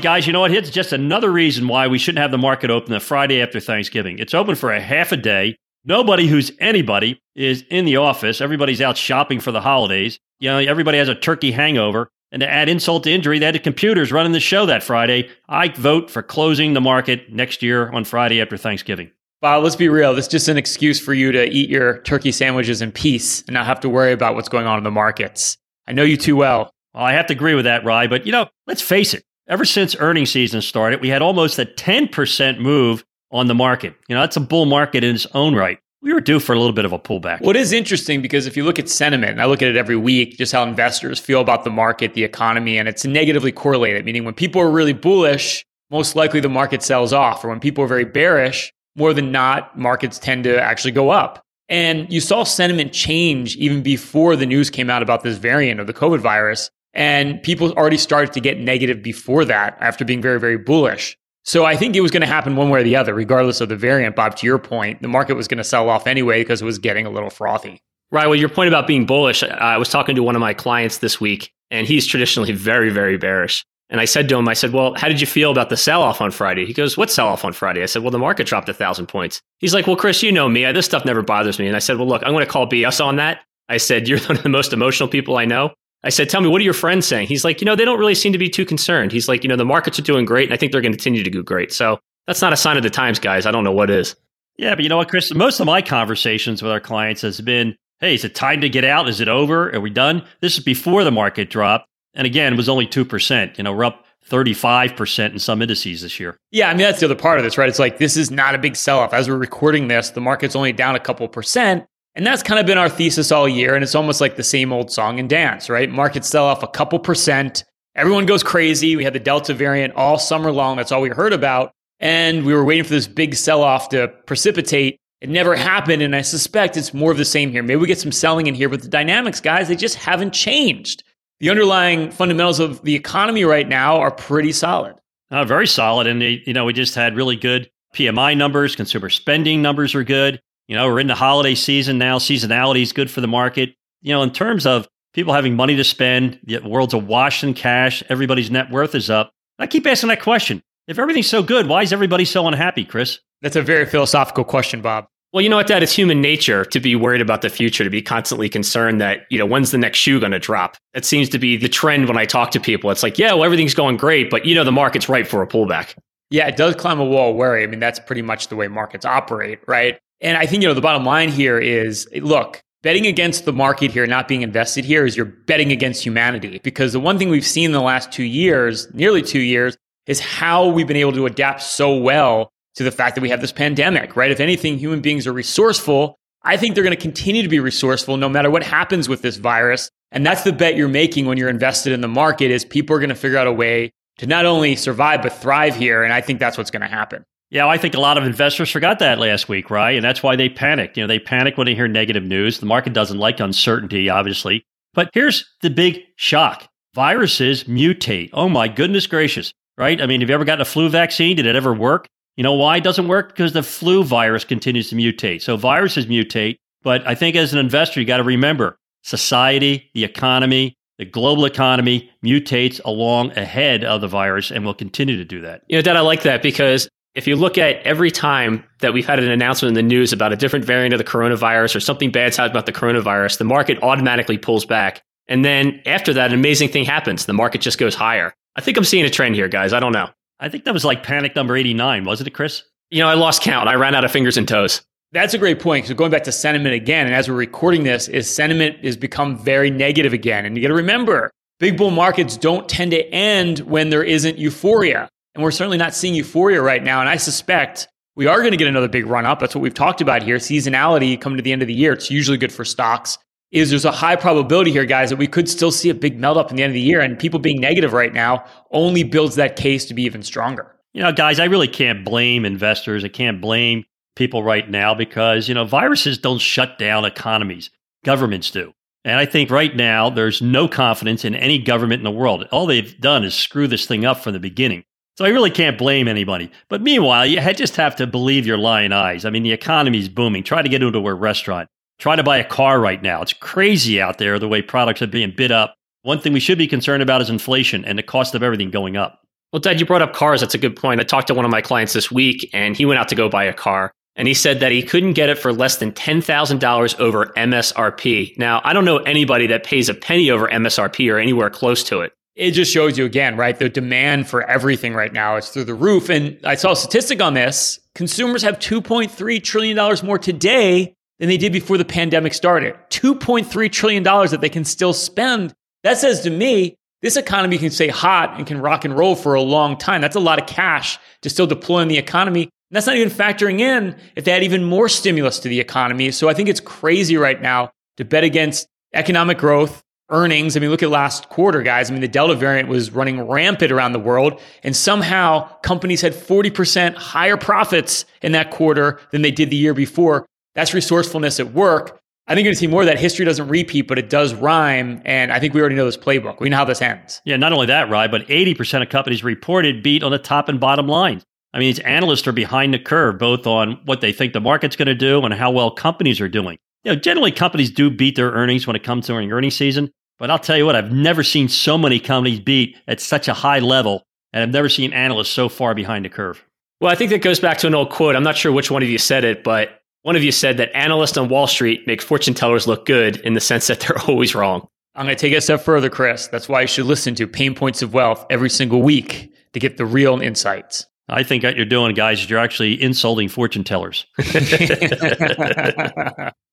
Guys, 0.00 0.26
you 0.26 0.32
know 0.32 0.40
what? 0.40 0.50
It's 0.50 0.70
just 0.70 0.92
another 0.92 1.30
reason 1.30 1.68
why 1.68 1.86
we 1.86 1.98
shouldn't 1.98 2.22
have 2.22 2.30
the 2.30 2.38
market 2.38 2.70
open 2.70 2.90
the 2.90 3.00
Friday 3.00 3.42
after 3.42 3.60
Thanksgiving. 3.60 4.18
It's 4.18 4.32
open 4.32 4.54
for 4.54 4.72
a 4.72 4.80
half 4.80 5.12
a 5.12 5.16
day. 5.16 5.56
Nobody 5.84 6.26
who's 6.26 6.52
anybody 6.58 7.20
is 7.34 7.64
in 7.70 7.84
the 7.84 7.96
office. 7.96 8.40
Everybody's 8.40 8.80
out 8.80 8.96
shopping 8.96 9.40
for 9.40 9.52
the 9.52 9.60
holidays. 9.60 10.18
You 10.38 10.48
know, 10.48 10.58
everybody 10.58 10.96
has 10.98 11.08
a 11.08 11.14
turkey 11.14 11.52
hangover. 11.52 12.10
And 12.32 12.40
to 12.40 12.48
add 12.48 12.68
insult 12.68 13.04
to 13.04 13.10
injury, 13.10 13.38
they 13.38 13.46
had 13.46 13.54
the 13.54 13.58
computers 13.58 14.10
running 14.10 14.32
the 14.32 14.40
show 14.40 14.64
that 14.66 14.82
Friday. 14.82 15.28
I 15.48 15.68
vote 15.68 16.10
for 16.10 16.22
closing 16.22 16.72
the 16.72 16.80
market 16.80 17.30
next 17.30 17.62
year 17.62 17.90
on 17.90 18.04
Friday 18.04 18.40
after 18.40 18.56
Thanksgiving. 18.56 19.10
Bob, 19.42 19.62
let's 19.64 19.76
be 19.76 19.88
real. 19.88 20.14
This 20.14 20.26
is 20.26 20.30
just 20.30 20.48
an 20.48 20.56
excuse 20.56 21.00
for 21.00 21.12
you 21.12 21.32
to 21.32 21.46
eat 21.48 21.68
your 21.68 21.98
turkey 22.02 22.32
sandwiches 22.32 22.80
in 22.80 22.92
peace 22.92 23.42
and 23.42 23.54
not 23.54 23.66
have 23.66 23.80
to 23.80 23.88
worry 23.88 24.12
about 24.12 24.34
what's 24.34 24.48
going 24.48 24.66
on 24.66 24.78
in 24.78 24.84
the 24.84 24.90
markets. 24.90 25.58
I 25.86 25.92
know 25.92 26.04
you 26.04 26.16
too 26.16 26.36
well. 26.36 26.70
Well, 26.94 27.04
I 27.04 27.12
have 27.12 27.26
to 27.26 27.34
agree 27.34 27.54
with 27.54 27.64
that, 27.64 27.84
Rye, 27.84 28.06
but 28.06 28.26
you 28.26 28.32
know, 28.32 28.48
let's 28.66 28.82
face 28.82 29.12
it. 29.14 29.24
Ever 29.50 29.64
since 29.64 29.96
earnings 29.98 30.30
season 30.30 30.62
started, 30.62 31.00
we 31.00 31.08
had 31.08 31.22
almost 31.22 31.58
a 31.58 31.64
10% 31.64 32.60
move 32.60 33.04
on 33.32 33.48
the 33.48 33.54
market. 33.54 33.96
You 34.06 34.14
know, 34.14 34.20
that's 34.20 34.36
a 34.36 34.40
bull 34.40 34.64
market 34.64 35.02
in 35.02 35.16
its 35.16 35.26
own 35.34 35.56
right. 35.56 35.80
We 36.02 36.12
were 36.14 36.20
due 36.20 36.38
for 36.38 36.52
a 36.52 36.56
little 36.56 36.72
bit 36.72 36.84
of 36.84 36.92
a 36.92 37.00
pullback. 37.00 37.40
What 37.40 37.56
is 37.56 37.72
interesting 37.72 38.22
because 38.22 38.46
if 38.46 38.56
you 38.56 38.62
look 38.62 38.78
at 38.78 38.88
sentiment, 38.88 39.32
and 39.32 39.42
I 39.42 39.46
look 39.46 39.60
at 39.60 39.68
it 39.68 39.76
every 39.76 39.96
week, 39.96 40.38
just 40.38 40.52
how 40.52 40.62
investors 40.62 41.18
feel 41.18 41.40
about 41.40 41.64
the 41.64 41.70
market, 41.70 42.14
the 42.14 42.22
economy, 42.22 42.78
and 42.78 42.88
it's 42.88 43.04
negatively 43.04 43.50
correlated, 43.50 44.04
meaning 44.04 44.24
when 44.24 44.34
people 44.34 44.62
are 44.62 44.70
really 44.70 44.92
bullish, 44.92 45.66
most 45.90 46.14
likely 46.14 46.38
the 46.38 46.48
market 46.48 46.80
sells 46.80 47.12
off. 47.12 47.44
Or 47.44 47.48
when 47.48 47.58
people 47.58 47.82
are 47.82 47.88
very 47.88 48.04
bearish, 48.04 48.72
more 48.94 49.12
than 49.12 49.32
not, 49.32 49.76
markets 49.76 50.20
tend 50.20 50.44
to 50.44 50.62
actually 50.62 50.92
go 50.92 51.10
up. 51.10 51.42
And 51.68 52.10
you 52.12 52.20
saw 52.20 52.44
sentiment 52.44 52.92
change 52.92 53.56
even 53.56 53.82
before 53.82 54.36
the 54.36 54.46
news 54.46 54.70
came 54.70 54.90
out 54.90 55.02
about 55.02 55.24
this 55.24 55.38
variant 55.38 55.80
of 55.80 55.88
the 55.88 55.92
COVID 55.92 56.20
virus. 56.20 56.70
And 56.92 57.42
people 57.42 57.72
already 57.72 57.98
started 57.98 58.32
to 58.34 58.40
get 58.40 58.58
negative 58.58 59.02
before 59.02 59.44
that 59.44 59.76
after 59.80 60.04
being 60.04 60.20
very, 60.20 60.40
very 60.40 60.58
bullish. 60.58 61.16
So 61.44 61.64
I 61.64 61.76
think 61.76 61.96
it 61.96 62.00
was 62.00 62.10
going 62.10 62.20
to 62.20 62.26
happen 62.26 62.56
one 62.56 62.68
way 62.70 62.80
or 62.80 62.82
the 62.82 62.96
other, 62.96 63.14
regardless 63.14 63.60
of 63.60 63.68
the 63.68 63.76
variant. 63.76 64.16
Bob, 64.16 64.36
to 64.36 64.46
your 64.46 64.58
point, 64.58 65.00
the 65.02 65.08
market 65.08 65.34
was 65.34 65.48
going 65.48 65.58
to 65.58 65.64
sell 65.64 65.88
off 65.88 66.06
anyway 66.06 66.42
because 66.42 66.60
it 66.60 66.66
was 66.66 66.78
getting 66.78 67.06
a 67.06 67.10
little 67.10 67.30
frothy. 67.30 67.80
Right. 68.12 68.26
Well, 68.26 68.34
your 68.34 68.48
point 68.48 68.68
about 68.68 68.86
being 68.86 69.06
bullish, 69.06 69.42
I 69.42 69.78
was 69.78 69.88
talking 69.88 70.16
to 70.16 70.22
one 70.22 70.34
of 70.34 70.40
my 70.40 70.52
clients 70.52 70.98
this 70.98 71.20
week, 71.20 71.52
and 71.70 71.86
he's 71.86 72.06
traditionally 72.06 72.52
very, 72.52 72.90
very 72.90 73.16
bearish. 73.16 73.64
And 73.88 74.00
I 74.00 74.04
said 74.04 74.28
to 74.28 74.36
him, 74.36 74.48
I 74.48 74.54
said, 74.54 74.72
Well, 74.72 74.94
how 74.94 75.08
did 75.08 75.20
you 75.20 75.26
feel 75.26 75.50
about 75.50 75.68
the 75.68 75.76
sell 75.76 76.02
off 76.02 76.20
on 76.20 76.30
Friday? 76.30 76.64
He 76.64 76.72
goes, 76.72 76.96
What 76.96 77.10
sell 77.10 77.28
off 77.28 77.44
on 77.44 77.52
Friday? 77.52 77.82
I 77.82 77.86
said, 77.86 78.02
Well, 78.02 78.10
the 78.10 78.18
market 78.18 78.46
dropped 78.46 78.68
a 78.68 78.74
thousand 78.74 79.06
points. 79.06 79.42
He's 79.58 79.74
like, 79.74 79.86
Well, 79.86 79.96
Chris, 79.96 80.22
you 80.22 80.30
know 80.30 80.48
me. 80.48 80.70
This 80.72 80.86
stuff 80.86 81.04
never 81.04 81.22
bothers 81.22 81.58
me. 81.58 81.66
And 81.66 81.74
I 81.74 81.80
said, 81.80 81.98
Well, 81.98 82.06
look, 82.06 82.22
I'm 82.24 82.32
going 82.32 82.44
to 82.44 82.50
call 82.50 82.68
BS 82.68 83.04
on 83.04 83.16
that. 83.16 83.40
I 83.68 83.78
said, 83.78 84.08
You're 84.08 84.20
one 84.28 84.36
of 84.36 84.42
the 84.42 84.48
most 84.48 84.72
emotional 84.72 85.08
people 85.08 85.36
I 85.36 85.44
know. 85.44 85.72
I 86.02 86.08
said, 86.08 86.28
Tell 86.28 86.40
me, 86.40 86.48
what 86.48 86.60
are 86.60 86.64
your 86.64 86.74
friends 86.74 87.06
saying? 87.06 87.28
He's 87.28 87.44
like, 87.44 87.60
You 87.60 87.64
know, 87.64 87.76
they 87.76 87.84
don't 87.84 87.98
really 87.98 88.14
seem 88.14 88.32
to 88.32 88.38
be 88.38 88.48
too 88.48 88.64
concerned. 88.64 89.12
He's 89.12 89.28
like, 89.28 89.42
You 89.42 89.48
know, 89.48 89.56
the 89.56 89.64
markets 89.64 89.98
are 89.98 90.02
doing 90.02 90.24
great, 90.24 90.44
and 90.48 90.54
I 90.54 90.56
think 90.56 90.72
they're 90.72 90.80
going 90.80 90.92
to 90.92 90.98
continue 90.98 91.22
to 91.22 91.30
do 91.30 91.42
great. 91.42 91.72
So 91.72 91.98
that's 92.26 92.42
not 92.42 92.52
a 92.52 92.56
sign 92.56 92.76
of 92.76 92.82
the 92.82 92.90
times, 92.90 93.18
guys. 93.18 93.46
I 93.46 93.50
don't 93.50 93.64
know 93.64 93.72
what 93.72 93.90
is. 93.90 94.16
Yeah, 94.56 94.74
but 94.74 94.82
you 94.82 94.88
know 94.88 94.96
what, 94.96 95.08
Chris? 95.08 95.32
Most 95.34 95.60
of 95.60 95.66
my 95.66 95.82
conversations 95.82 96.62
with 96.62 96.72
our 96.72 96.80
clients 96.80 97.22
has 97.22 97.40
been, 97.40 97.76
Hey, 98.00 98.14
is 98.14 98.24
it 98.24 98.34
time 98.34 98.60
to 98.62 98.68
get 98.68 98.84
out? 98.84 99.08
Is 99.08 99.20
it 99.20 99.28
over? 99.28 99.74
Are 99.74 99.80
we 99.80 99.90
done? 99.90 100.24
This 100.40 100.56
is 100.56 100.64
before 100.64 101.04
the 101.04 101.10
market 101.10 101.50
dropped. 101.50 101.86
And 102.14 102.26
again, 102.26 102.54
it 102.54 102.56
was 102.56 102.68
only 102.68 102.86
2%. 102.86 103.58
You 103.58 103.64
know, 103.64 103.72
we're 103.72 103.84
up 103.84 104.04
35% 104.28 105.32
in 105.32 105.38
some 105.38 105.62
indices 105.62 106.02
this 106.02 106.20
year. 106.20 106.36
Yeah, 106.50 106.68
I 106.68 106.72
mean, 106.74 106.82
that's 106.82 107.00
the 107.00 107.06
other 107.06 107.14
part 107.14 107.38
of 107.38 107.44
this, 107.44 107.58
right? 107.58 107.68
It's 107.68 107.78
like 107.78 107.98
this 107.98 108.16
is 108.16 108.30
not 108.30 108.54
a 108.54 108.58
big 108.58 108.76
sell 108.76 108.98
off. 108.98 109.12
As 109.12 109.28
we're 109.28 109.36
recording 109.36 109.88
this, 109.88 110.10
the 110.10 110.20
market's 110.20 110.56
only 110.56 110.72
down 110.72 110.94
a 110.94 111.00
couple 111.00 111.26
percent. 111.28 111.86
And 112.14 112.26
that's 112.26 112.42
kind 112.42 112.58
of 112.58 112.66
been 112.66 112.78
our 112.78 112.88
thesis 112.88 113.30
all 113.30 113.48
year. 113.48 113.74
And 113.74 113.84
it's 113.84 113.94
almost 113.94 114.20
like 114.20 114.36
the 114.36 114.42
same 114.42 114.72
old 114.72 114.90
song 114.90 115.20
and 115.20 115.28
dance, 115.28 115.70
right? 115.70 115.90
Markets 115.90 116.28
sell 116.28 116.44
off 116.44 116.62
a 116.62 116.68
couple 116.68 116.98
percent. 116.98 117.64
Everyone 117.94 118.26
goes 118.26 118.42
crazy. 118.42 118.96
We 118.96 119.04
had 119.04 119.12
the 119.12 119.20
Delta 119.20 119.54
variant 119.54 119.94
all 119.94 120.18
summer 120.18 120.50
long. 120.50 120.76
That's 120.76 120.92
all 120.92 121.00
we 121.00 121.10
heard 121.10 121.32
about. 121.32 121.72
And 122.00 122.44
we 122.44 122.54
were 122.54 122.64
waiting 122.64 122.84
for 122.84 122.90
this 122.90 123.06
big 123.06 123.34
sell 123.34 123.62
off 123.62 123.90
to 123.90 124.08
precipitate. 124.26 124.98
It 125.20 125.28
never 125.28 125.54
happened. 125.54 126.02
And 126.02 126.16
I 126.16 126.22
suspect 126.22 126.76
it's 126.76 126.94
more 126.94 127.12
of 127.12 127.18
the 127.18 127.24
same 127.24 127.50
here. 127.50 127.62
Maybe 127.62 127.76
we 127.76 127.86
get 127.86 127.98
some 127.98 128.12
selling 128.12 128.46
in 128.46 128.54
here, 128.54 128.68
but 128.68 128.82
the 128.82 128.88
dynamics, 128.88 129.40
guys, 129.40 129.68
they 129.68 129.76
just 129.76 129.96
haven't 129.96 130.32
changed. 130.32 131.04
The 131.40 131.50
underlying 131.50 132.10
fundamentals 132.10 132.58
of 132.58 132.82
the 132.82 132.94
economy 132.94 133.44
right 133.44 133.68
now 133.68 133.98
are 133.98 134.10
pretty 134.10 134.52
solid. 134.52 134.96
Uh, 135.30 135.44
very 135.44 135.66
solid. 135.66 136.06
And, 136.06 136.22
you 136.22 136.52
know, 136.52 136.64
we 136.64 136.72
just 136.72 136.94
had 136.94 137.16
really 137.16 137.36
good 137.36 137.70
PMI 137.94 138.36
numbers, 138.36 138.76
consumer 138.76 139.08
spending 139.08 139.62
numbers 139.62 139.94
are 139.94 140.04
good. 140.04 140.40
You 140.70 140.76
know, 140.76 140.86
we're 140.86 141.00
in 141.00 141.08
the 141.08 141.16
holiday 141.16 141.56
season 141.56 141.98
now. 141.98 142.18
Seasonality 142.18 142.82
is 142.82 142.92
good 142.92 143.10
for 143.10 143.20
the 143.20 143.26
market. 143.26 143.74
You 144.02 144.12
know, 144.12 144.22
in 144.22 144.30
terms 144.30 144.66
of 144.66 144.86
people 145.14 145.34
having 145.34 145.56
money 145.56 145.74
to 145.74 145.82
spend, 145.82 146.38
the 146.44 146.60
world's 146.60 146.94
awash 146.94 147.42
in 147.42 147.54
cash, 147.54 148.04
everybody's 148.08 148.52
net 148.52 148.70
worth 148.70 148.94
is 148.94 149.10
up. 149.10 149.32
I 149.58 149.66
keep 149.66 149.84
asking 149.84 150.10
that 150.10 150.22
question. 150.22 150.62
If 150.86 151.00
everything's 151.00 151.26
so 151.26 151.42
good, 151.42 151.66
why 151.66 151.82
is 151.82 151.92
everybody 151.92 152.24
so 152.24 152.46
unhappy, 152.46 152.84
Chris? 152.84 153.18
That's 153.42 153.56
a 153.56 153.62
very 153.62 153.84
philosophical 153.84 154.44
question, 154.44 154.80
Bob. 154.80 155.08
Well, 155.32 155.42
you 155.42 155.48
know 155.48 155.56
what, 155.56 155.66
Dad? 155.66 155.82
It's 155.82 155.92
human 155.92 156.20
nature 156.20 156.64
to 156.66 156.78
be 156.78 156.94
worried 156.94 157.20
about 157.20 157.42
the 157.42 157.48
future, 157.48 157.82
to 157.82 157.90
be 157.90 158.00
constantly 158.00 158.48
concerned 158.48 159.00
that, 159.00 159.26
you 159.28 159.38
know, 159.38 159.46
when's 159.46 159.72
the 159.72 159.78
next 159.78 159.98
shoe 159.98 160.20
going 160.20 160.30
to 160.30 160.38
drop? 160.38 160.76
That 160.94 161.04
seems 161.04 161.28
to 161.30 161.38
be 161.40 161.56
the 161.56 161.68
trend 161.68 162.06
when 162.06 162.16
I 162.16 162.26
talk 162.26 162.52
to 162.52 162.60
people. 162.60 162.92
It's 162.92 163.02
like, 163.02 163.18
yeah, 163.18 163.32
well, 163.32 163.42
everything's 163.42 163.74
going 163.74 163.96
great, 163.96 164.30
but, 164.30 164.46
you 164.46 164.54
know, 164.54 164.62
the 164.62 164.70
market's 164.70 165.08
ripe 165.08 165.26
for 165.26 165.42
a 165.42 165.48
pullback. 165.48 165.96
Yeah, 166.30 166.46
it 166.46 166.56
does 166.56 166.76
climb 166.76 167.00
a 167.00 167.04
wall 167.04 167.30
of 167.30 167.36
worry. 167.36 167.64
I 167.64 167.66
mean, 167.66 167.80
that's 167.80 167.98
pretty 167.98 168.22
much 168.22 168.46
the 168.46 168.54
way 168.54 168.68
markets 168.68 169.04
operate, 169.04 169.58
right? 169.66 169.98
And 170.20 170.36
I 170.36 170.46
think, 170.46 170.62
you 170.62 170.68
know, 170.68 170.74
the 170.74 170.80
bottom 170.80 171.04
line 171.04 171.30
here 171.30 171.58
is 171.58 172.08
look, 172.14 172.60
betting 172.82 173.06
against 173.06 173.44
the 173.44 173.52
market 173.52 173.90
here, 173.90 174.06
not 174.06 174.28
being 174.28 174.42
invested 174.42 174.84
here, 174.84 175.04
is 175.06 175.16
you're 175.16 175.26
betting 175.26 175.72
against 175.72 176.04
humanity. 176.04 176.60
Because 176.62 176.92
the 176.92 177.00
one 177.00 177.18
thing 177.18 177.28
we've 177.28 177.46
seen 177.46 177.66
in 177.66 177.72
the 177.72 177.80
last 177.80 178.12
two 178.12 178.24
years, 178.24 178.92
nearly 178.94 179.22
two 179.22 179.40
years, 179.40 179.76
is 180.06 180.20
how 180.20 180.68
we've 180.68 180.86
been 180.86 180.96
able 180.96 181.12
to 181.12 181.26
adapt 181.26 181.62
so 181.62 181.96
well 181.96 182.50
to 182.74 182.84
the 182.84 182.90
fact 182.90 183.14
that 183.14 183.20
we 183.20 183.30
have 183.30 183.40
this 183.40 183.52
pandemic, 183.52 184.16
right? 184.16 184.30
If 184.30 184.40
anything, 184.40 184.78
human 184.78 185.00
beings 185.00 185.26
are 185.26 185.32
resourceful. 185.32 186.16
I 186.42 186.56
think 186.56 186.74
they're 186.74 186.84
going 186.84 186.96
to 186.96 187.00
continue 187.00 187.42
to 187.42 187.48
be 187.48 187.60
resourceful 187.60 188.16
no 188.16 188.28
matter 188.28 188.50
what 188.50 188.62
happens 188.62 189.08
with 189.08 189.22
this 189.22 189.36
virus. 189.36 189.90
And 190.12 190.24
that's 190.24 190.42
the 190.42 190.52
bet 190.52 190.76
you're 190.76 190.88
making 190.88 191.26
when 191.26 191.36
you're 191.36 191.48
invested 191.48 191.92
in 191.92 192.00
the 192.00 192.08
market 192.08 192.50
is 192.50 192.64
people 192.64 192.96
are 192.96 192.98
going 192.98 193.10
to 193.10 193.14
figure 193.14 193.38
out 193.38 193.46
a 193.46 193.52
way 193.52 193.92
to 194.18 194.26
not 194.26 194.46
only 194.46 194.76
survive, 194.76 195.22
but 195.22 195.32
thrive 195.32 195.76
here. 195.76 196.02
And 196.02 196.12
I 196.12 196.20
think 196.20 196.40
that's 196.40 196.58
what's 196.58 196.70
going 196.70 196.82
to 196.82 196.88
happen. 196.88 197.24
Yeah, 197.50 197.66
I 197.66 197.78
think 197.78 197.94
a 197.94 198.00
lot 198.00 198.16
of 198.16 198.24
investors 198.24 198.70
forgot 198.70 199.00
that 199.00 199.18
last 199.18 199.48
week, 199.48 199.70
right? 199.70 199.96
And 199.96 200.04
that's 200.04 200.22
why 200.22 200.36
they 200.36 200.48
panicked. 200.48 200.96
You 200.96 201.02
know, 201.02 201.08
they 201.08 201.18
panic 201.18 201.58
when 201.58 201.66
they 201.66 201.74
hear 201.74 201.88
negative 201.88 202.22
news. 202.22 202.60
The 202.60 202.66
market 202.66 202.92
doesn't 202.92 203.18
like 203.18 203.40
uncertainty, 203.40 204.08
obviously. 204.08 204.62
But 204.94 205.10
here's 205.12 205.44
the 205.60 205.70
big 205.70 206.00
shock 206.16 206.68
viruses 206.94 207.64
mutate. 207.64 208.30
Oh, 208.32 208.48
my 208.48 208.68
goodness 208.68 209.06
gracious, 209.06 209.52
right? 209.76 210.00
I 210.00 210.06
mean, 210.06 210.20
have 210.20 210.30
you 210.30 210.34
ever 210.34 210.44
gotten 210.44 210.62
a 210.62 210.64
flu 210.64 210.88
vaccine? 210.88 211.36
Did 211.36 211.46
it 211.46 211.56
ever 211.56 211.74
work? 211.74 212.06
You 212.36 212.44
know 212.44 212.54
why 212.54 212.76
it 212.76 212.84
doesn't 212.84 213.08
work? 213.08 213.30
Because 213.30 213.52
the 213.52 213.62
flu 213.62 214.04
virus 214.04 214.44
continues 214.44 214.88
to 214.90 214.96
mutate. 214.96 215.42
So 215.42 215.56
viruses 215.56 216.06
mutate. 216.06 216.56
But 216.82 217.06
I 217.06 217.14
think 217.14 217.36
as 217.36 217.52
an 217.52 217.58
investor, 217.58 218.00
you 218.00 218.06
got 218.06 218.18
to 218.18 218.24
remember 218.24 218.78
society, 219.02 219.90
the 219.94 220.04
economy, 220.04 220.74
the 220.98 221.04
global 221.04 221.44
economy 221.44 222.10
mutates 222.24 222.80
along 222.84 223.32
ahead 223.32 223.84
of 223.84 224.00
the 224.00 224.08
virus 224.08 224.50
and 224.50 224.64
will 224.64 224.74
continue 224.74 225.16
to 225.16 225.24
do 225.24 225.40
that. 225.40 225.62
You 225.68 225.76
know, 225.76 225.82
Dad, 225.82 225.96
I 225.96 226.00
like 226.00 226.22
that 226.22 226.42
because 226.42 226.88
if 227.20 227.26
you 227.26 227.36
look 227.36 227.58
at 227.58 227.76
every 227.84 228.10
time 228.10 228.64
that 228.78 228.94
we've 228.94 229.06
had 229.06 229.18
an 229.18 229.30
announcement 229.30 229.68
in 229.68 229.74
the 229.74 229.82
news 229.82 230.10
about 230.10 230.32
a 230.32 230.36
different 230.36 230.64
variant 230.64 230.94
of 230.94 230.98
the 230.98 231.04
coronavirus 231.04 231.76
or 231.76 231.80
something 231.80 232.10
bad's 232.10 232.38
happened 232.38 232.56
about 232.56 232.64
the 232.64 232.72
coronavirus, 232.72 233.36
the 233.36 233.44
market 233.44 233.78
automatically 233.82 234.38
pulls 234.38 234.64
back. 234.64 235.02
And 235.28 235.44
then 235.44 235.82
after 235.84 236.14
that, 236.14 236.32
an 236.32 236.38
amazing 236.38 236.70
thing 236.70 236.86
happens. 236.86 237.26
The 237.26 237.34
market 237.34 237.60
just 237.60 237.76
goes 237.76 237.94
higher. 237.94 238.32
I 238.56 238.62
think 238.62 238.78
I'm 238.78 238.84
seeing 238.84 239.04
a 239.04 239.10
trend 239.10 239.34
here, 239.34 239.48
guys. 239.48 239.74
I 239.74 239.80
don't 239.80 239.92
know. 239.92 240.08
I 240.40 240.48
think 240.48 240.64
that 240.64 240.72
was 240.72 240.82
like 240.82 241.02
panic 241.02 241.36
number 241.36 241.58
89, 241.58 242.06
wasn't 242.06 242.28
it, 242.28 242.30
Chris? 242.30 242.62
You 242.88 243.00
know, 243.00 243.08
I 243.08 243.12
lost 243.12 243.42
count. 243.42 243.68
I 243.68 243.74
ran 243.74 243.94
out 243.94 244.06
of 244.06 244.10
fingers 244.10 244.38
and 244.38 244.48
toes. 244.48 244.80
That's 245.12 245.34
a 245.34 245.38
great 245.38 245.60
point. 245.60 245.88
So 245.88 245.94
going 245.94 246.10
back 246.10 246.24
to 246.24 246.32
sentiment 246.32 246.74
again, 246.74 247.04
and 247.04 247.14
as 247.14 247.28
we're 247.28 247.36
recording 247.36 247.84
this, 247.84 248.08
is 248.08 248.34
sentiment 248.34 248.82
has 248.82 248.96
become 248.96 249.36
very 249.36 249.70
negative 249.70 250.14
again. 250.14 250.46
And 250.46 250.56
you 250.56 250.62
got 250.62 250.68
to 250.68 250.74
remember, 250.74 251.30
big 251.58 251.76
bull 251.76 251.90
markets 251.90 252.38
don't 252.38 252.66
tend 252.66 252.92
to 252.92 253.04
end 253.10 253.58
when 253.58 253.90
there 253.90 254.02
isn't 254.02 254.38
euphoria. 254.38 255.10
And 255.34 255.44
we're 255.44 255.50
certainly 255.50 255.78
not 255.78 255.94
seeing 255.94 256.14
euphoria 256.14 256.60
right 256.60 256.82
now. 256.82 257.00
And 257.00 257.08
I 257.08 257.16
suspect 257.16 257.88
we 258.16 258.26
are 258.26 258.40
going 258.40 258.50
to 258.50 258.56
get 258.56 258.68
another 258.68 258.88
big 258.88 259.06
run 259.06 259.26
up. 259.26 259.40
That's 259.40 259.54
what 259.54 259.62
we've 259.62 259.74
talked 259.74 260.00
about 260.00 260.22
here. 260.22 260.36
Seasonality 260.36 261.20
coming 261.20 261.36
to 261.36 261.42
the 261.42 261.52
end 261.52 261.62
of 261.62 261.68
the 261.68 261.74
year. 261.74 261.92
It's 261.92 262.10
usually 262.10 262.38
good 262.38 262.52
for 262.52 262.64
stocks. 262.64 263.18
Is 263.52 263.70
there's 263.70 263.84
a 263.84 263.90
high 263.90 264.14
probability 264.14 264.70
here, 264.70 264.84
guys, 264.84 265.10
that 265.10 265.16
we 265.16 265.26
could 265.26 265.48
still 265.48 265.72
see 265.72 265.88
a 265.90 265.94
big 265.94 266.20
melt 266.20 266.36
up 266.36 266.50
in 266.50 266.56
the 266.56 266.62
end 266.62 266.70
of 266.70 266.74
the 266.74 266.80
year. 266.80 267.00
And 267.00 267.18
people 267.18 267.40
being 267.40 267.60
negative 267.60 267.92
right 267.92 268.12
now 268.12 268.44
only 268.70 269.02
builds 269.02 269.34
that 269.36 269.56
case 269.56 269.86
to 269.86 269.94
be 269.94 270.02
even 270.02 270.22
stronger. 270.22 270.76
You 270.92 271.02
know, 271.02 271.12
guys, 271.12 271.40
I 271.40 271.46
really 271.46 271.68
can't 271.68 272.04
blame 272.04 272.44
investors. 272.44 273.04
I 273.04 273.08
can't 273.08 273.40
blame 273.40 273.84
people 274.16 274.42
right 274.42 274.68
now 274.68 274.94
because, 274.94 275.48
you 275.48 275.54
know, 275.54 275.64
viruses 275.64 276.18
don't 276.18 276.40
shut 276.40 276.78
down 276.78 277.04
economies, 277.04 277.70
governments 278.04 278.50
do. 278.50 278.72
And 279.04 279.18
I 279.18 279.24
think 279.24 279.50
right 279.50 279.74
now 279.74 280.10
there's 280.10 280.42
no 280.42 280.68
confidence 280.68 281.24
in 281.24 281.34
any 281.34 281.58
government 281.58 282.00
in 282.00 282.04
the 282.04 282.10
world. 282.10 282.46
All 282.52 282.66
they've 282.66 283.00
done 283.00 283.24
is 283.24 283.34
screw 283.34 283.66
this 283.66 283.86
thing 283.86 284.04
up 284.04 284.18
from 284.18 284.34
the 284.34 284.40
beginning. 284.40 284.84
So 285.20 285.26
I 285.26 285.28
really 285.28 285.50
can't 285.50 285.76
blame 285.76 286.08
anybody. 286.08 286.50
But 286.70 286.80
meanwhile, 286.80 287.26
you 287.26 287.42
just 287.52 287.76
have 287.76 287.94
to 287.96 288.06
believe 288.06 288.46
your 288.46 288.56
lying 288.56 288.90
eyes. 288.90 289.26
I 289.26 289.30
mean, 289.30 289.42
the 289.42 289.52
economy's 289.52 290.08
booming. 290.08 290.42
Try 290.42 290.62
to 290.62 290.68
get 290.70 290.82
into 290.82 291.06
a 291.06 291.14
restaurant. 291.14 291.68
Try 291.98 292.16
to 292.16 292.22
buy 292.22 292.38
a 292.38 292.44
car 292.44 292.80
right 292.80 293.02
now. 293.02 293.20
It's 293.20 293.34
crazy 293.34 294.00
out 294.00 294.16
there 294.16 294.38
the 294.38 294.48
way 294.48 294.62
products 294.62 295.02
are 295.02 295.06
being 295.06 295.34
bid 295.36 295.52
up. 295.52 295.74
One 296.04 296.20
thing 296.20 296.32
we 296.32 296.40
should 296.40 296.56
be 296.56 296.66
concerned 296.66 297.02
about 297.02 297.20
is 297.20 297.28
inflation 297.28 297.84
and 297.84 297.98
the 297.98 298.02
cost 298.02 298.34
of 298.34 298.42
everything 298.42 298.70
going 298.70 298.96
up. 298.96 299.20
Well, 299.52 299.60
Dad, 299.60 299.78
you 299.78 299.84
brought 299.84 300.00
up 300.00 300.14
cars. 300.14 300.40
That's 300.40 300.54
a 300.54 300.58
good 300.58 300.74
point. 300.74 301.02
I 301.02 301.04
talked 301.04 301.26
to 301.26 301.34
one 301.34 301.44
of 301.44 301.50
my 301.50 301.60
clients 301.60 301.92
this 301.92 302.10
week, 302.10 302.48
and 302.54 302.74
he 302.74 302.86
went 302.86 302.98
out 302.98 303.08
to 303.08 303.14
go 303.14 303.28
buy 303.28 303.44
a 303.44 303.52
car. 303.52 303.92
And 304.16 304.26
he 304.26 304.32
said 304.32 304.60
that 304.60 304.72
he 304.72 304.82
couldn't 304.82 305.12
get 305.12 305.28
it 305.28 305.36
for 305.36 305.52
less 305.52 305.76
than 305.76 305.92
$10,000 305.92 306.98
over 306.98 307.26
MSRP. 307.36 308.38
Now, 308.38 308.62
I 308.64 308.72
don't 308.72 308.86
know 308.86 309.00
anybody 309.00 309.48
that 309.48 309.64
pays 309.64 309.90
a 309.90 309.94
penny 309.94 310.30
over 310.30 310.48
MSRP 310.48 311.12
or 311.12 311.18
anywhere 311.18 311.50
close 311.50 311.84
to 311.84 312.00
it 312.00 312.14
it 312.36 312.52
just 312.52 312.72
shows 312.72 312.96
you 312.96 313.04
again, 313.04 313.36
right? 313.36 313.58
The 313.58 313.68
demand 313.68 314.28
for 314.28 314.42
everything 314.48 314.94
right 314.94 315.12
now 315.12 315.36
is 315.36 315.48
through 315.48 315.64
the 315.64 315.74
roof. 315.74 316.08
And 316.08 316.38
I 316.44 316.54
saw 316.54 316.72
a 316.72 316.76
statistic 316.76 317.20
on 317.20 317.34
this. 317.34 317.78
Consumers 317.94 318.42
have 318.42 318.58
$2.3 318.58 319.42
trillion 319.42 320.06
more 320.06 320.18
today 320.18 320.94
than 321.18 321.28
they 321.28 321.36
did 321.36 321.52
before 321.52 321.76
the 321.76 321.84
pandemic 321.84 322.32
started. 322.34 322.74
$2.3 322.90 323.72
trillion 323.72 324.02
that 324.02 324.38
they 324.40 324.48
can 324.48 324.64
still 324.64 324.92
spend. 324.92 325.52
That 325.82 325.98
says 325.98 326.20
to 326.22 326.30
me, 326.30 326.76
this 327.02 327.16
economy 327.16 327.58
can 327.58 327.70
stay 327.70 327.88
hot 327.88 328.36
and 328.36 328.46
can 328.46 328.60
rock 328.60 328.84
and 328.84 328.96
roll 328.96 329.16
for 329.16 329.34
a 329.34 329.40
long 329.40 329.76
time. 329.76 330.00
That's 330.00 330.16
a 330.16 330.20
lot 330.20 330.40
of 330.40 330.46
cash 330.46 330.98
to 331.22 331.30
still 331.30 331.46
deploy 331.46 331.80
in 331.80 331.88
the 331.88 331.98
economy. 331.98 332.42
And 332.42 332.76
that's 332.76 332.86
not 332.86 332.96
even 332.96 333.10
factoring 333.10 333.60
in 333.60 333.98
if 334.16 334.24
they 334.24 334.32
add 334.32 334.42
even 334.42 334.64
more 334.64 334.88
stimulus 334.88 335.40
to 335.40 335.48
the 335.48 335.60
economy. 335.60 336.10
So 336.10 336.28
I 336.28 336.34
think 336.34 336.48
it's 336.48 336.60
crazy 336.60 337.16
right 337.16 337.40
now 337.40 337.70
to 337.96 338.04
bet 338.04 338.22
against 338.22 338.66
economic 338.94 339.38
growth 339.38 339.82
earnings. 340.10 340.56
I 340.56 340.60
mean, 340.60 340.70
look 340.70 340.82
at 340.82 340.90
last 340.90 341.28
quarter, 341.28 341.62
guys. 341.62 341.90
I 341.90 341.92
mean, 341.92 342.00
the 342.00 342.08
Delta 342.08 342.34
variant 342.34 342.68
was 342.68 342.90
running 342.90 343.26
rampant 343.26 343.72
around 343.72 343.92
the 343.92 343.98
world, 343.98 344.40
and 344.62 344.74
somehow 344.76 345.48
companies 345.62 346.00
had 346.00 346.12
40% 346.12 346.94
higher 346.94 347.36
profits 347.36 348.04
in 348.22 348.32
that 348.32 348.50
quarter 348.50 349.00
than 349.10 349.22
they 349.22 349.30
did 349.30 349.50
the 349.50 349.56
year 349.56 349.74
before. 349.74 350.26
That's 350.54 350.74
resourcefulness 350.74 351.40
at 351.40 351.52
work. 351.52 352.00
I 352.26 352.34
think 352.34 352.44
you're 352.44 352.50
going 352.50 352.54
to 352.56 352.60
see 352.60 352.66
more 352.68 352.82
of 352.82 352.86
that. 352.86 352.98
History 352.98 353.24
doesn't 353.24 353.48
repeat, 353.48 353.88
but 353.88 353.98
it 353.98 354.08
does 354.08 354.34
rhyme. 354.34 355.02
And 355.04 355.32
I 355.32 355.40
think 355.40 355.52
we 355.52 355.60
already 355.60 355.74
know 355.74 355.84
this 355.84 355.96
playbook. 355.96 356.38
We 356.38 356.48
know 356.48 356.58
how 356.58 356.64
this 356.64 356.80
ends. 356.80 357.20
Yeah, 357.24 357.36
not 357.36 357.52
only 357.52 357.66
that, 357.66 357.90
right, 357.90 358.10
but 358.10 358.26
80% 358.28 358.82
of 358.82 358.88
companies 358.88 359.24
reported 359.24 359.82
beat 359.82 360.04
on 360.04 360.12
the 360.12 360.18
top 360.18 360.48
and 360.48 360.60
bottom 360.60 360.86
line. 360.86 361.22
I 361.52 361.58
mean, 361.58 361.68
these 361.68 361.80
analysts 361.80 362.28
are 362.28 362.32
behind 362.32 362.72
the 362.72 362.78
curve, 362.78 363.18
both 363.18 363.46
on 363.46 363.80
what 363.84 364.00
they 364.00 364.12
think 364.12 364.32
the 364.32 364.40
market's 364.40 364.76
going 364.76 364.86
to 364.86 364.94
do 364.94 365.20
and 365.22 365.34
how 365.34 365.50
well 365.50 365.72
companies 365.72 366.20
are 366.20 366.28
doing. 366.28 366.58
You 366.84 366.92
know, 366.92 366.98
generally 367.00 367.32
companies 367.32 367.70
do 367.70 367.90
beat 367.90 368.16
their 368.16 368.30
earnings 368.30 368.66
when 368.66 368.76
it 368.76 368.84
comes 368.84 369.06
to 369.06 369.14
earnings 369.14 369.56
season, 369.56 369.90
but 370.20 370.30
I'll 370.30 370.38
tell 370.38 370.56
you 370.56 370.66
what, 370.66 370.76
I've 370.76 370.92
never 370.92 371.24
seen 371.24 371.48
so 371.48 371.76
many 371.76 371.98
companies 371.98 372.38
beat 372.38 372.76
at 372.86 373.00
such 373.00 373.26
a 373.26 373.34
high 373.34 373.58
level, 373.58 374.04
and 374.32 374.42
I've 374.42 374.52
never 374.52 374.68
seen 374.68 374.92
analysts 374.92 375.30
so 375.30 375.48
far 375.48 375.74
behind 375.74 376.04
the 376.04 376.10
curve. 376.10 376.44
Well, 376.80 376.92
I 376.92 376.94
think 376.94 377.10
that 377.10 377.22
goes 377.22 377.40
back 377.40 377.58
to 377.58 377.66
an 377.66 377.74
old 377.74 377.90
quote. 377.90 378.14
I'm 378.14 378.22
not 378.22 378.36
sure 378.36 378.52
which 378.52 378.70
one 378.70 378.82
of 378.82 378.88
you 378.88 378.98
said 378.98 379.24
it, 379.24 379.42
but 379.42 379.80
one 380.02 380.16
of 380.16 380.22
you 380.22 380.30
said 380.30 380.58
that 380.58 380.76
analysts 380.76 381.16
on 381.16 381.28
Wall 381.28 381.46
Street 381.46 381.86
make 381.86 382.02
fortune 382.02 382.34
tellers 382.34 382.66
look 382.66 382.86
good 382.86 383.16
in 383.18 383.32
the 383.34 383.40
sense 383.40 383.66
that 383.66 383.80
they're 383.80 383.98
always 384.08 384.34
wrong. 384.34 384.68
I'm 384.94 385.06
going 385.06 385.16
to 385.16 385.20
take 385.20 385.32
it 385.32 385.36
a 385.36 385.40
step 385.40 385.62
further, 385.62 385.88
Chris. 385.88 386.26
That's 386.28 386.48
why 386.48 386.60
you 386.62 386.66
should 386.66 386.86
listen 386.86 387.14
to 387.14 387.26
Pain 387.26 387.54
Points 387.54 387.80
of 387.80 387.94
Wealth 387.94 388.26
every 388.28 388.50
single 388.50 388.82
week 388.82 389.32
to 389.54 389.60
get 389.60 389.78
the 389.78 389.86
real 389.86 390.20
insights. 390.20 390.84
I 391.08 391.22
think 391.22 391.42
what 391.44 391.56
you're 391.56 391.64
doing, 391.64 391.94
guys, 391.94 392.20
is 392.20 392.30
you're 392.30 392.38
actually 392.38 392.80
insulting 392.80 393.28
fortune 393.28 393.64
tellers. 393.64 394.06
it's 394.18 395.52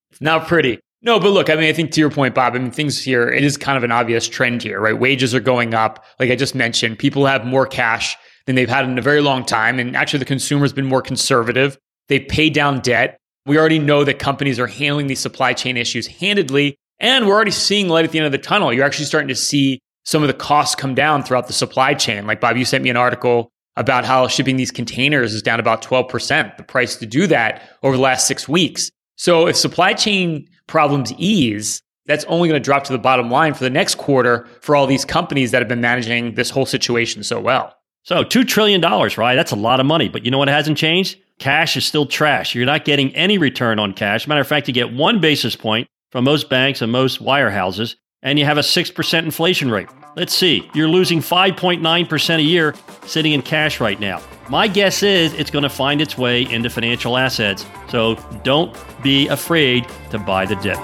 not 0.20 0.48
pretty. 0.48 0.80
No, 1.00 1.20
but 1.20 1.30
look, 1.30 1.48
I 1.48 1.54
mean, 1.54 1.68
I 1.68 1.72
think 1.72 1.92
to 1.92 2.00
your 2.00 2.10
point, 2.10 2.34
Bob, 2.34 2.54
I 2.54 2.58
mean, 2.58 2.72
things 2.72 3.02
here, 3.02 3.28
it 3.28 3.44
is 3.44 3.56
kind 3.56 3.78
of 3.78 3.84
an 3.84 3.92
obvious 3.92 4.26
trend 4.28 4.62
here, 4.62 4.80
right? 4.80 4.98
Wages 4.98 5.32
are 5.34 5.40
going 5.40 5.72
up. 5.72 6.04
Like 6.18 6.30
I 6.30 6.34
just 6.34 6.56
mentioned, 6.56 6.98
people 6.98 7.24
have 7.26 7.44
more 7.44 7.66
cash 7.66 8.16
than 8.46 8.56
they've 8.56 8.68
had 8.68 8.84
in 8.84 8.98
a 8.98 9.02
very 9.02 9.20
long 9.20 9.44
time. 9.44 9.78
And 9.78 9.96
actually, 9.96 10.18
the 10.18 10.24
consumer's 10.24 10.72
been 10.72 10.86
more 10.86 11.02
conservative. 11.02 11.78
They've 12.08 12.26
paid 12.26 12.52
down 12.52 12.80
debt. 12.80 13.18
We 13.46 13.58
already 13.58 13.78
know 13.78 14.02
that 14.04 14.18
companies 14.18 14.58
are 14.58 14.66
handling 14.66 15.06
these 15.06 15.20
supply 15.20 15.52
chain 15.52 15.76
issues 15.76 16.06
handedly. 16.06 16.76
And 16.98 17.26
we're 17.26 17.34
already 17.34 17.52
seeing 17.52 17.88
light 17.88 18.04
at 18.04 18.10
the 18.10 18.18
end 18.18 18.26
of 18.26 18.32
the 18.32 18.38
tunnel. 18.38 18.72
You're 18.72 18.84
actually 18.84 19.04
starting 19.04 19.28
to 19.28 19.36
see 19.36 19.80
some 20.04 20.22
of 20.22 20.28
the 20.28 20.34
costs 20.34 20.74
come 20.74 20.94
down 20.94 21.22
throughout 21.22 21.46
the 21.46 21.52
supply 21.52 21.94
chain. 21.94 22.26
Like, 22.26 22.40
Bob, 22.40 22.56
you 22.56 22.64
sent 22.64 22.82
me 22.82 22.90
an 22.90 22.96
article 22.96 23.52
about 23.76 24.04
how 24.04 24.26
shipping 24.26 24.56
these 24.56 24.72
containers 24.72 25.32
is 25.32 25.42
down 25.42 25.60
about 25.60 25.82
12%, 25.82 26.56
the 26.56 26.62
price 26.64 26.96
to 26.96 27.06
do 27.06 27.28
that 27.28 27.62
over 27.84 27.96
the 27.96 28.02
last 28.02 28.26
six 28.26 28.48
weeks. 28.48 28.90
So 29.18 29.46
if 29.46 29.56
supply 29.56 29.92
chain 29.92 30.48
problems 30.66 31.12
ease, 31.18 31.82
that's 32.06 32.24
only 32.24 32.48
going 32.48 32.60
to 32.60 32.64
drop 32.64 32.84
to 32.84 32.92
the 32.92 32.98
bottom 32.98 33.30
line 33.30 33.52
for 33.52 33.64
the 33.64 33.70
next 33.70 33.96
quarter 33.96 34.46
for 34.62 34.74
all 34.74 34.86
these 34.86 35.04
companies 35.04 35.50
that 35.50 35.60
have 35.60 35.68
been 35.68 35.80
managing 35.80 36.34
this 36.34 36.48
whole 36.48 36.64
situation 36.64 37.22
so 37.22 37.40
well. 37.40 37.74
So 38.04 38.24
$2 38.24 38.46
trillion, 38.46 38.80
right? 38.80 39.34
That's 39.34 39.50
a 39.50 39.56
lot 39.56 39.80
of 39.80 39.86
money. 39.86 40.08
But 40.08 40.24
you 40.24 40.30
know 40.30 40.38
what 40.38 40.48
hasn't 40.48 40.78
changed? 40.78 41.18
Cash 41.38 41.76
is 41.76 41.84
still 41.84 42.06
trash. 42.06 42.54
You're 42.54 42.64
not 42.64 42.84
getting 42.84 43.14
any 43.14 43.38
return 43.38 43.78
on 43.78 43.92
cash. 43.92 44.26
Matter 44.26 44.40
of 44.40 44.46
fact, 44.46 44.66
you 44.66 44.74
get 44.74 44.92
one 44.92 45.20
basis 45.20 45.54
point 45.54 45.88
from 46.10 46.24
most 46.24 46.48
banks 46.48 46.80
and 46.80 46.90
most 46.90 47.22
wirehouses, 47.22 47.96
and 48.22 48.38
you 48.38 48.44
have 48.44 48.58
a 48.58 48.62
6% 48.62 49.22
inflation 49.22 49.70
rate. 49.70 49.88
Let's 50.16 50.34
see, 50.34 50.68
you're 50.74 50.88
losing 50.88 51.20
5.9% 51.20 52.36
a 52.36 52.42
year 52.42 52.74
sitting 53.06 53.32
in 53.32 53.42
cash 53.42 53.80
right 53.80 53.98
now. 54.00 54.20
My 54.48 54.66
guess 54.66 55.02
is 55.02 55.32
it's 55.34 55.50
going 55.50 55.62
to 55.62 55.68
find 55.68 56.00
its 56.00 56.18
way 56.18 56.42
into 56.42 56.70
financial 56.70 57.16
assets. 57.16 57.64
So 57.88 58.16
don't 58.42 58.76
be 59.02 59.28
afraid 59.28 59.86
to 60.10 60.18
buy 60.18 60.46
the 60.46 60.56
dip. 60.56 60.78